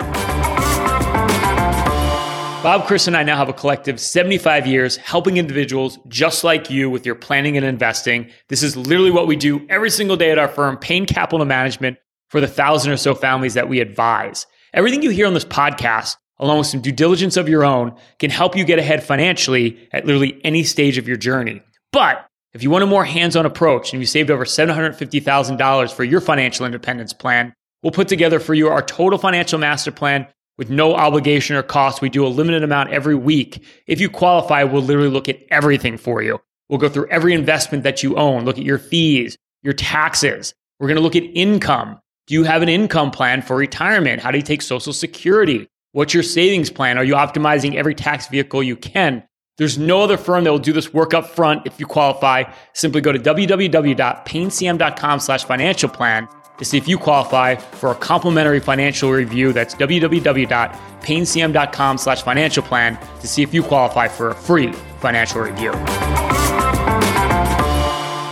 Bob, 2.62 2.86
Chris, 2.88 3.08
and 3.08 3.17
I 3.17 3.24
now 3.24 3.36
have 3.36 3.50
a 3.50 3.53
collective 3.53 4.00
75 4.00 4.65
years 4.65 4.96
helping 4.98 5.38
individuals 5.38 6.00
just 6.08 6.44
like 6.44 6.70
you 6.70 6.89
with 6.89 7.05
your 7.05 7.13
planning 7.15 7.58
and 7.58 7.65
investing. 7.65 8.29
This 8.50 8.63
is 8.63 8.75
literally 8.75 9.12
what 9.12 9.27
we 9.27 9.36
do 9.36 9.65
every 9.70 9.89
single 9.91 10.17
day 10.17 10.32
at 10.32 10.39
our 10.39 10.48
firm, 10.48 10.77
Payne 10.77 11.05
Capital 11.05 11.46
Management, 11.46 11.98
for 12.29 12.41
the 12.41 12.48
thousand 12.48 12.91
or 12.91 12.98
so 12.98 13.13
families 13.13 13.53
that 13.55 13.70
we 13.70 13.79
advise. 13.79 14.48
Everything 14.75 15.01
you 15.01 15.10
hear 15.10 15.25
on 15.25 15.34
this 15.34 15.46
podcast 15.46 16.17
along 16.39 16.60
with 16.60 16.67
some 16.67 16.82
due 16.82 16.91
diligence 16.91 17.38
of 17.38 17.50
your 17.50 17.63
own, 17.63 17.96
can 18.20 18.29
help 18.29 18.55
you 18.55 18.65
get 18.65 18.79
ahead 18.79 19.03
financially 19.03 19.88
at 19.91 20.05
literally 20.05 20.39
any 20.44 20.63
stage 20.63 20.98
of 20.98 21.08
your 21.08 21.17
journey. 21.17 21.62
But 21.91 22.27
if 22.53 22.63
you 22.63 22.70
want 22.70 22.84
a 22.84 22.88
more 22.88 23.05
hands 23.05 23.36
on 23.36 23.46
approach 23.46 23.94
and 23.94 24.01
you 24.01 24.05
saved 24.05 24.32
over 24.32 24.46
$750,000 24.46 25.94
for 25.94 26.03
your 26.03 26.22
financial 26.22 26.65
independence 26.65 27.13
plan, 27.13 27.53
we'll 27.84 27.91
put 27.91 28.08
together 28.08 28.39
for 28.39 28.54
you 28.54 28.69
our 28.69 28.82
total 28.82 29.19
financial 29.19 29.60
master 29.60 29.91
plan 29.91 30.28
with 30.58 30.69
no 30.69 30.95
obligation 30.95 31.56
or 31.56 31.63
cost. 31.63 32.02
We 32.02 32.10
do 32.10 32.26
a 32.26 32.28
limited 32.28 32.63
amount 32.63 32.91
every 32.91 33.15
week. 33.15 33.63
If 33.88 34.00
you 34.00 34.10
qualify, 34.10 34.63
we'll 34.63 34.82
literally 34.82 35.10
look 35.10 35.28
at 35.28 35.39
everything 35.50 35.97
for 35.97 36.21
you. 36.21 36.39
We'll 36.69 36.80
go 36.80 36.89
through 36.89 37.10
every 37.10 37.34
investment 37.34 37.84
that 37.84 38.04
you 38.04 38.15
own, 38.15 38.45
look 38.45 38.58
at 38.58 38.63
your 38.63 38.80
fees, 38.80 39.38
your 39.62 39.73
taxes. 39.73 40.54
We're 40.80 40.88
going 40.88 40.97
to 40.97 41.04
look 41.04 41.15
at 41.15 41.23
income. 41.23 42.00
Do 42.28 42.34
you 42.34 42.44
have 42.44 42.64
an 42.64 42.70
income 42.70 43.12
plan 43.12 43.44
for 43.44 43.56
retirement? 43.56 44.20
How 44.20 44.32
do 44.32 44.38
you 44.38 44.44
take 44.44 44.64
Social 44.64 44.94
Security? 44.94 45.70
What's 45.92 46.12
your 46.14 46.24
savings 46.24 46.72
plan? 46.72 46.98
Are 46.98 47.04
you 47.04 47.14
optimizing 47.14 47.76
every 47.76 47.94
tax 47.94 48.26
vehicle 48.28 48.64
you 48.64 48.76
can? 48.76 49.24
There's 49.58 49.78
no 49.78 50.02
other 50.02 50.18
firm 50.18 50.44
that 50.44 50.52
will 50.52 50.58
do 50.58 50.74
this 50.74 50.92
work 50.92 51.14
up 51.14 51.28
front 51.28 51.68
if 51.68 51.80
you 51.80 51.86
qualify. 51.86 52.46
Simply 52.74 53.02
go 53.02 53.12
to 53.12 53.20
www.paynecm.com 53.20 55.20
slash 55.20 55.46
financial 55.46 55.88
plan 55.88 56.28
to 56.58 56.66
see 56.66 56.78
if 56.78 56.88
you 56.88 56.98
qualify 56.98 57.54
for 57.56 57.92
a 57.92 57.96
complimentary 57.96 58.60
financial 58.60 59.12
review. 59.12 59.54
That's 59.54 59.76
www.paynecm.com 59.76 61.98
slash 62.00 62.24
financial 62.24 62.64
plan 62.64 62.98
to 63.20 63.28
see 63.28 63.44
if 63.44 63.54
you 63.54 63.62
qualify 63.62 64.08
for 64.08 64.32
a 64.32 64.36
free 64.36 64.72
financial 65.00 65.42
review. 65.42 65.74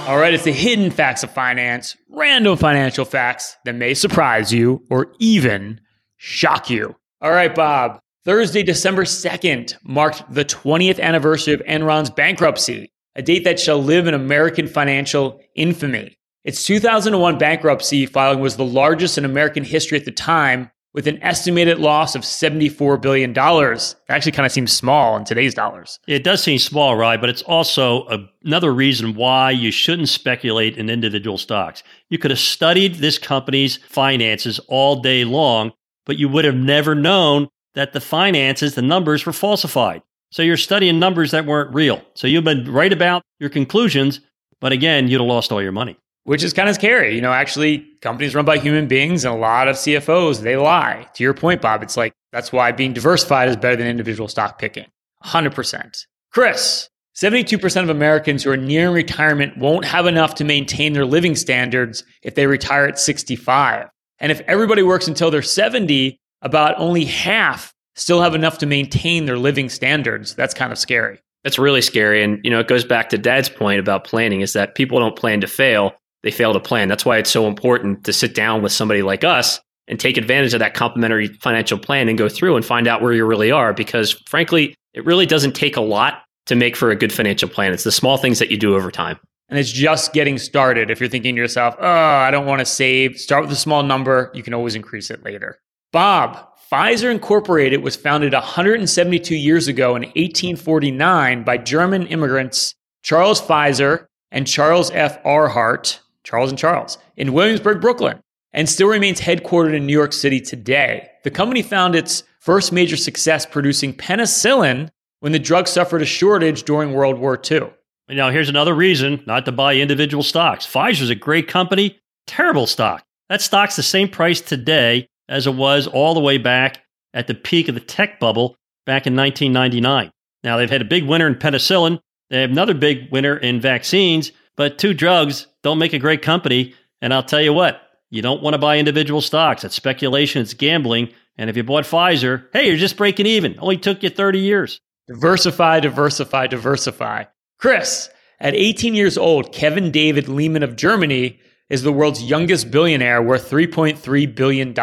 All 0.05 0.17
right, 0.17 0.33
it's 0.33 0.43
the 0.43 0.51
hidden 0.51 0.91
facts 0.91 1.23
of 1.23 1.31
finance, 1.31 1.95
random 2.09 2.57
financial 2.57 3.05
facts 3.05 3.55
that 3.63 3.75
may 3.75 3.93
surprise 3.93 4.51
you 4.51 4.83
or 4.89 5.13
even 5.19 5.79
shock 6.17 6.69
you. 6.69 6.97
All 7.21 7.31
right, 7.31 7.55
Bob. 7.55 8.01
Thursday, 8.25 8.63
December 8.63 9.05
2nd 9.05 9.75
marked 9.81 10.29
the 10.29 10.43
20th 10.43 10.99
anniversary 10.99 11.53
of 11.53 11.61
Enron's 11.61 12.09
bankruptcy, 12.09 12.91
a 13.15 13.21
date 13.21 13.45
that 13.45 13.61
shall 13.61 13.81
live 13.81 14.05
in 14.05 14.13
American 14.13 14.67
financial 14.67 15.39
infamy. 15.55 16.17
Its 16.43 16.65
2001 16.65 17.37
bankruptcy 17.37 18.05
filing 18.05 18.41
was 18.41 18.57
the 18.57 18.65
largest 18.65 19.17
in 19.17 19.23
American 19.23 19.63
history 19.63 19.97
at 19.97 20.03
the 20.03 20.11
time, 20.11 20.69
with 20.93 21.07
an 21.07 21.21
estimated 21.23 21.79
loss 21.79 22.15
of 22.15 22.21
$74 22.21 23.01
billion. 23.01 23.33
It 23.35 23.95
actually 24.09 24.31
kind 24.31 24.45
of 24.45 24.51
seems 24.51 24.71
small 24.71 25.17
in 25.17 25.25
today's 25.25 25.53
dollars. 25.53 25.99
It 26.07 26.23
does 26.23 26.43
seem 26.43 26.59
small, 26.59 26.95
right? 26.95 27.19
But 27.19 27.29
it's 27.29 27.41
also 27.41 28.05
a, 28.07 28.19
another 28.43 28.73
reason 28.73 29.15
why 29.15 29.51
you 29.51 29.71
shouldn't 29.71 30.09
speculate 30.09 30.77
in 30.77 30.89
individual 30.89 31.37
stocks. 31.37 31.83
You 32.09 32.19
could 32.19 32.31
have 32.31 32.39
studied 32.39 32.95
this 32.95 33.17
company's 33.17 33.77
finances 33.77 34.59
all 34.67 35.01
day 35.01 35.23
long 35.25 35.73
but 36.05 36.17
you 36.17 36.29
would 36.29 36.45
have 36.45 36.55
never 36.55 36.95
known 36.95 37.49
that 37.75 37.93
the 37.93 38.01
finances, 38.01 38.75
the 38.75 38.81
numbers 38.81 39.25
were 39.25 39.33
falsified. 39.33 40.01
So 40.31 40.41
you're 40.41 40.57
studying 40.57 40.99
numbers 40.99 41.31
that 41.31 41.45
weren't 41.45 41.73
real. 41.73 42.01
So 42.15 42.27
you've 42.27 42.43
been 42.43 42.71
right 42.71 42.91
about 42.91 43.23
your 43.39 43.49
conclusions, 43.49 44.19
but 44.59 44.71
again, 44.71 45.07
you'd 45.07 45.21
have 45.21 45.27
lost 45.27 45.51
all 45.51 45.61
your 45.61 45.71
money. 45.71 45.97
Which 46.25 46.43
is 46.43 46.53
kind 46.53 46.69
of 46.69 46.75
scary. 46.75 47.15
You 47.15 47.21
know, 47.21 47.33
actually, 47.33 47.85
companies 48.01 48.33
run 48.33 48.45
by 48.45 48.57
human 48.57 48.87
beings 48.87 49.25
and 49.25 49.35
a 49.35 49.37
lot 49.37 49.67
of 49.67 49.75
CFOs, 49.75 50.41
they 50.41 50.55
lie. 50.55 51.07
To 51.15 51.23
your 51.23 51.33
point, 51.33 51.61
Bob, 51.61 51.83
it's 51.83 51.97
like 51.97 52.13
that's 52.31 52.51
why 52.51 52.71
being 52.71 52.93
diversified 52.93 53.49
is 53.49 53.57
better 53.57 53.75
than 53.75 53.87
individual 53.87 54.27
stock 54.27 54.57
picking. 54.57 54.85
100%. 55.25 56.05
Chris, 56.31 56.89
72% 57.15 57.83
of 57.83 57.89
Americans 57.89 58.43
who 58.43 58.51
are 58.51 58.57
nearing 58.57 58.93
retirement 58.93 59.57
won't 59.57 59.85
have 59.85 60.07
enough 60.07 60.35
to 60.35 60.43
maintain 60.43 60.93
their 60.93 61.05
living 61.05 61.35
standards 61.35 62.03
if 62.21 62.35
they 62.35 62.47
retire 62.47 62.85
at 62.85 62.97
65. 62.97 63.89
And 64.19 64.31
if 64.31 64.41
everybody 64.41 64.81
works 64.81 65.07
until 65.07 65.29
they're 65.29 65.41
70, 65.41 66.17
about 66.41 66.77
only 66.77 67.05
half 67.05 67.73
still 67.95 68.21
have 68.21 68.35
enough 68.35 68.57
to 68.59 68.65
maintain 68.65 69.25
their 69.25 69.37
living 69.37 69.69
standards. 69.69 70.35
That's 70.35 70.53
kind 70.53 70.71
of 70.71 70.77
scary. 70.77 71.19
That's 71.43 71.59
really 71.59 71.81
scary. 71.81 72.23
And, 72.23 72.39
you 72.43 72.49
know, 72.49 72.59
it 72.59 72.67
goes 72.67 72.85
back 72.85 73.09
to 73.09 73.17
dad's 73.17 73.49
point 73.49 73.79
about 73.79 74.05
planning 74.05 74.41
is 74.41 74.53
that 74.53 74.75
people 74.75 74.99
don't 74.99 75.15
plan 75.15 75.41
to 75.41 75.47
fail, 75.47 75.93
they 76.23 76.31
fail 76.31 76.53
to 76.53 76.59
plan. 76.59 76.87
That's 76.87 77.05
why 77.05 77.17
it's 77.17 77.29
so 77.29 77.47
important 77.47 78.03
to 78.05 78.13
sit 78.13 78.33
down 78.33 78.61
with 78.61 78.71
somebody 78.71 79.01
like 79.01 79.23
us 79.23 79.59
and 79.87 79.99
take 79.99 80.17
advantage 80.17 80.53
of 80.53 80.59
that 80.59 80.73
complimentary 80.73 81.27
financial 81.27 81.77
plan 81.77 82.09
and 82.09 82.17
go 82.17 82.29
through 82.29 82.55
and 82.55 82.65
find 82.65 82.87
out 82.87 83.01
where 83.01 83.13
you 83.13 83.25
really 83.25 83.51
are. 83.51 83.73
Because 83.73 84.13
frankly, 84.27 84.75
it 84.93 85.05
really 85.05 85.25
doesn't 85.25 85.53
take 85.53 85.77
a 85.77 85.81
lot 85.81 86.23
to 86.45 86.55
make 86.55 86.75
for 86.75 86.89
a 86.89 86.95
good 86.95 87.13
financial 87.13 87.49
plan. 87.49 87.73
It's 87.73 87.83
the 87.83 87.91
small 87.91 88.17
things 88.17 88.39
that 88.39 88.49
you 88.49 88.57
do 88.57 88.75
over 88.75 88.91
time 88.91 89.19
and 89.53 89.59
it's 89.59 89.71
just 89.71 90.13
getting 90.13 90.39
started. 90.39 90.89
If 90.89 90.99
you're 90.99 91.09
thinking 91.09 91.35
to 91.35 91.41
yourself, 91.41 91.75
oh, 91.79 91.87
I 91.87 92.31
don't 92.31 92.47
want 92.47 92.59
to 92.59 92.65
save, 92.65 93.19
start 93.19 93.43
with 93.43 93.51
a 93.51 93.55
small 93.55 93.83
number. 93.83 94.31
You 94.33 94.41
can 94.41 94.55
always 94.55 94.73
increase 94.73 95.11
it 95.11 95.23
later. 95.23 95.59
Bob, 95.91 96.49
Pfizer 96.71 97.11
Incorporated 97.11 97.83
was 97.83 97.95
founded 97.95 98.33
172 98.33 99.35
years 99.35 99.67
ago 99.67 99.95
in 99.95 100.01
1849 100.03 101.43
by 101.43 101.57
German 101.57 102.07
immigrants 102.07 102.73
Charles 103.03 103.39
Pfizer 103.39 104.05
and 104.31 104.47
Charles 104.47 104.89
F. 104.91 105.21
Erhart, 105.23 105.99
Charles 106.23 106.49
and 106.49 106.59
Charles, 106.59 106.97
in 107.17 107.33
Williamsburg, 107.33 107.81
Brooklyn, 107.81 108.19
and 108.53 108.69
still 108.69 108.87
remains 108.87 109.19
headquartered 109.19 109.75
in 109.75 109.85
New 109.85 109.93
York 109.93 110.13
City 110.13 110.39
today. 110.39 111.09
The 111.23 111.31
company 111.31 111.61
found 111.61 111.95
its 111.95 112.23
first 112.39 112.71
major 112.71 112.97
success 112.97 113.45
producing 113.45 113.93
penicillin 113.93 114.89
when 115.19 115.31
the 115.31 115.39
drug 115.39 115.67
suffered 115.67 116.01
a 116.01 116.05
shortage 116.05 116.63
during 116.63 116.93
World 116.93 117.17
War 117.17 117.39
II. 117.49 117.71
Now, 118.09 118.29
here's 118.29 118.49
another 118.49 118.73
reason 118.73 119.23
not 119.25 119.45
to 119.45 119.51
buy 119.51 119.75
individual 119.75 120.23
stocks. 120.23 120.67
Pfizer's 120.67 121.09
a 121.09 121.15
great 121.15 121.47
company, 121.47 121.99
terrible 122.27 122.67
stock. 122.67 123.03
That 123.29 123.41
stock's 123.41 123.75
the 123.75 123.83
same 123.83 124.09
price 124.09 124.41
today 124.41 125.07
as 125.29 125.47
it 125.47 125.55
was 125.55 125.87
all 125.87 126.13
the 126.13 126.19
way 126.19 126.37
back 126.37 126.81
at 127.13 127.27
the 127.27 127.33
peak 127.33 127.69
of 127.69 127.75
the 127.75 127.81
tech 127.81 128.19
bubble 128.19 128.57
back 128.85 129.07
in 129.07 129.15
1999. 129.15 130.11
Now, 130.43 130.57
they've 130.57 130.69
had 130.69 130.81
a 130.81 130.85
big 130.85 131.05
winner 131.05 131.27
in 131.27 131.35
penicillin. 131.35 131.99
They 132.29 132.41
have 132.41 132.51
another 132.51 132.73
big 132.73 133.09
winner 133.11 133.37
in 133.37 133.61
vaccines, 133.61 134.33
but 134.57 134.77
two 134.77 134.93
drugs 134.93 135.47
don't 135.63 135.79
make 135.79 135.93
a 135.93 135.99
great 135.99 136.21
company. 136.21 136.75
And 137.01 137.13
I'll 137.13 137.23
tell 137.23 137.41
you 137.41 137.53
what, 137.53 137.81
you 138.09 138.21
don't 138.21 138.43
want 138.43 138.53
to 138.53 138.59
buy 138.59 138.77
individual 138.77 139.21
stocks. 139.21 139.63
It's 139.63 139.75
speculation, 139.75 140.41
it's 140.41 140.53
gambling. 140.53 141.09
And 141.37 141.49
if 141.49 141.57
you 141.57 141.63
bought 141.63 141.85
Pfizer, 141.85 142.45
hey, 142.53 142.67
you're 142.67 142.77
just 142.77 142.97
breaking 142.97 143.25
even. 143.25 143.57
Only 143.59 143.77
took 143.77 144.03
you 144.03 144.09
30 144.09 144.39
years. 144.39 144.79
Diversify, 145.07 145.79
diversify, 145.79 146.47
diversify. 146.47 147.25
Chris, 147.57 148.09
at 148.39 148.53
18 148.53 148.93
years 148.93 149.17
old, 149.17 149.51
Kevin 149.51 149.89
David 149.89 150.27
Lehmann 150.27 150.63
of 150.63 150.75
Germany 150.75 151.39
is 151.69 151.81
the 151.81 151.91
world's 151.91 152.21
youngest 152.21 152.69
billionaire 152.71 153.21
worth 153.21 153.49
$3.3 153.49 154.35
billion. 154.35 154.73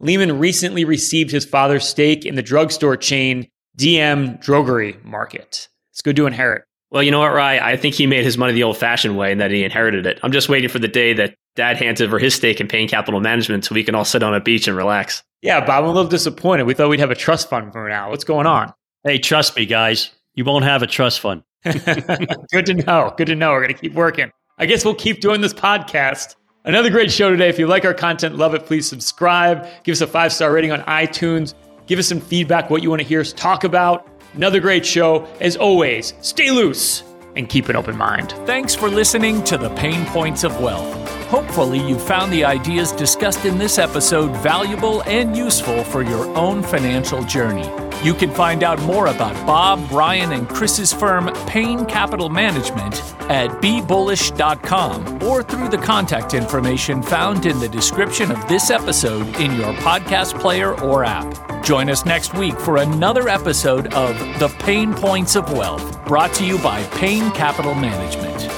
Lehmann 0.00 0.38
recently 0.38 0.84
received 0.84 1.30
his 1.30 1.44
father's 1.44 1.88
stake 1.88 2.24
in 2.24 2.36
the 2.36 2.42
drugstore 2.42 2.96
chain 2.96 3.48
DM 3.76 4.42
Drogerie 4.42 5.02
Market. 5.04 5.68
Let's 5.90 6.02
go 6.02 6.12
do 6.12 6.26
inherit. 6.26 6.67
Well, 6.90 7.02
you 7.02 7.10
know 7.10 7.18
what, 7.18 7.32
Rye? 7.32 7.58
I 7.58 7.76
think 7.76 7.94
he 7.94 8.06
made 8.06 8.24
his 8.24 8.38
money 8.38 8.54
the 8.54 8.62
old 8.62 8.78
fashioned 8.78 9.18
way 9.18 9.30
and 9.30 9.40
that 9.40 9.50
he 9.50 9.62
inherited 9.62 10.06
it. 10.06 10.18
I'm 10.22 10.32
just 10.32 10.48
waiting 10.48 10.70
for 10.70 10.78
the 10.78 10.88
day 10.88 11.12
that 11.14 11.34
dad 11.54 11.76
hands 11.76 12.00
over 12.00 12.18
his 12.18 12.34
stake 12.34 12.60
in 12.60 12.68
Payne 12.68 12.88
Capital 12.88 13.20
Management 13.20 13.64
so 13.64 13.74
we 13.74 13.84
can 13.84 13.94
all 13.94 14.04
sit 14.04 14.22
on 14.22 14.34
a 14.34 14.40
beach 14.40 14.66
and 14.68 14.76
relax. 14.76 15.22
Yeah, 15.42 15.60
Bob, 15.60 15.84
I'm 15.84 15.90
a 15.90 15.92
little 15.92 16.08
disappointed. 16.08 16.64
We 16.64 16.74
thought 16.74 16.88
we'd 16.88 17.00
have 17.00 17.10
a 17.10 17.14
trust 17.14 17.50
fund 17.50 17.72
for 17.72 17.88
now. 17.88 18.10
What's 18.10 18.24
going 18.24 18.46
on? 18.46 18.72
Hey, 19.04 19.18
trust 19.18 19.56
me, 19.56 19.66
guys. 19.66 20.10
You 20.34 20.44
won't 20.44 20.64
have 20.64 20.82
a 20.82 20.86
trust 20.86 21.20
fund. 21.20 21.42
Good 21.64 22.66
to 22.66 22.74
know. 22.74 23.12
Good 23.16 23.26
to 23.26 23.34
know. 23.34 23.52
We're 23.52 23.62
going 23.62 23.74
to 23.74 23.80
keep 23.80 23.94
working. 23.94 24.30
I 24.56 24.66
guess 24.66 24.84
we'll 24.84 24.94
keep 24.94 25.20
doing 25.20 25.40
this 25.40 25.54
podcast. 25.54 26.36
Another 26.64 26.90
great 26.90 27.12
show 27.12 27.30
today. 27.30 27.48
If 27.48 27.58
you 27.58 27.66
like 27.66 27.84
our 27.84 27.94
content, 27.94 28.36
love 28.36 28.54
it, 28.54 28.66
please 28.66 28.88
subscribe. 28.88 29.66
Give 29.84 29.92
us 29.92 30.00
a 30.00 30.06
five 30.06 30.32
star 30.32 30.52
rating 30.52 30.72
on 30.72 30.80
iTunes. 30.82 31.54
Give 31.86 31.98
us 31.98 32.08
some 32.08 32.20
feedback, 32.20 32.68
what 32.70 32.82
you 32.82 32.90
want 32.90 33.00
to 33.00 33.08
hear 33.08 33.20
us 33.20 33.32
talk 33.32 33.64
about. 33.64 34.06
Another 34.38 34.60
great 34.60 34.86
show. 34.86 35.26
As 35.40 35.56
always, 35.56 36.14
stay 36.20 36.52
loose 36.52 37.02
and 37.34 37.48
keep 37.48 37.68
an 37.68 37.74
open 37.74 37.96
mind. 37.96 38.30
Thanks 38.46 38.72
for 38.72 38.88
listening 38.88 39.42
to 39.42 39.58
the 39.58 39.70
Pain 39.70 40.06
Points 40.06 40.44
of 40.44 40.60
Wealth. 40.60 40.94
Hopefully, 41.26 41.80
you 41.80 41.98
found 41.98 42.32
the 42.32 42.44
ideas 42.44 42.92
discussed 42.92 43.44
in 43.44 43.58
this 43.58 43.78
episode 43.78 44.30
valuable 44.36 45.02
and 45.02 45.36
useful 45.36 45.82
for 45.82 46.04
your 46.04 46.24
own 46.36 46.62
financial 46.62 47.24
journey. 47.24 47.68
You 48.02 48.14
can 48.14 48.30
find 48.30 48.62
out 48.62 48.80
more 48.82 49.08
about 49.08 49.34
Bob, 49.44 49.88
Brian, 49.88 50.32
and 50.32 50.48
Chris's 50.48 50.92
firm, 50.92 51.32
Payne 51.46 51.84
Capital 51.86 52.28
Management, 52.28 53.02
at 53.22 53.50
bebullish.com 53.60 55.22
or 55.24 55.42
through 55.42 55.68
the 55.68 55.78
contact 55.78 56.32
information 56.32 57.02
found 57.02 57.44
in 57.44 57.58
the 57.58 57.68
description 57.68 58.30
of 58.30 58.48
this 58.48 58.70
episode 58.70 59.26
in 59.40 59.52
your 59.56 59.72
podcast 59.74 60.38
player 60.40 60.80
or 60.80 61.04
app. 61.04 61.64
Join 61.64 61.90
us 61.90 62.04
next 62.06 62.34
week 62.34 62.58
for 62.58 62.76
another 62.76 63.28
episode 63.28 63.92
of 63.92 64.16
The 64.38 64.48
Pain 64.60 64.94
Points 64.94 65.34
of 65.34 65.52
Wealth, 65.52 66.04
brought 66.06 66.32
to 66.34 66.46
you 66.46 66.56
by 66.58 66.82
Payne 66.84 67.32
Capital 67.32 67.74
Management. 67.74 68.57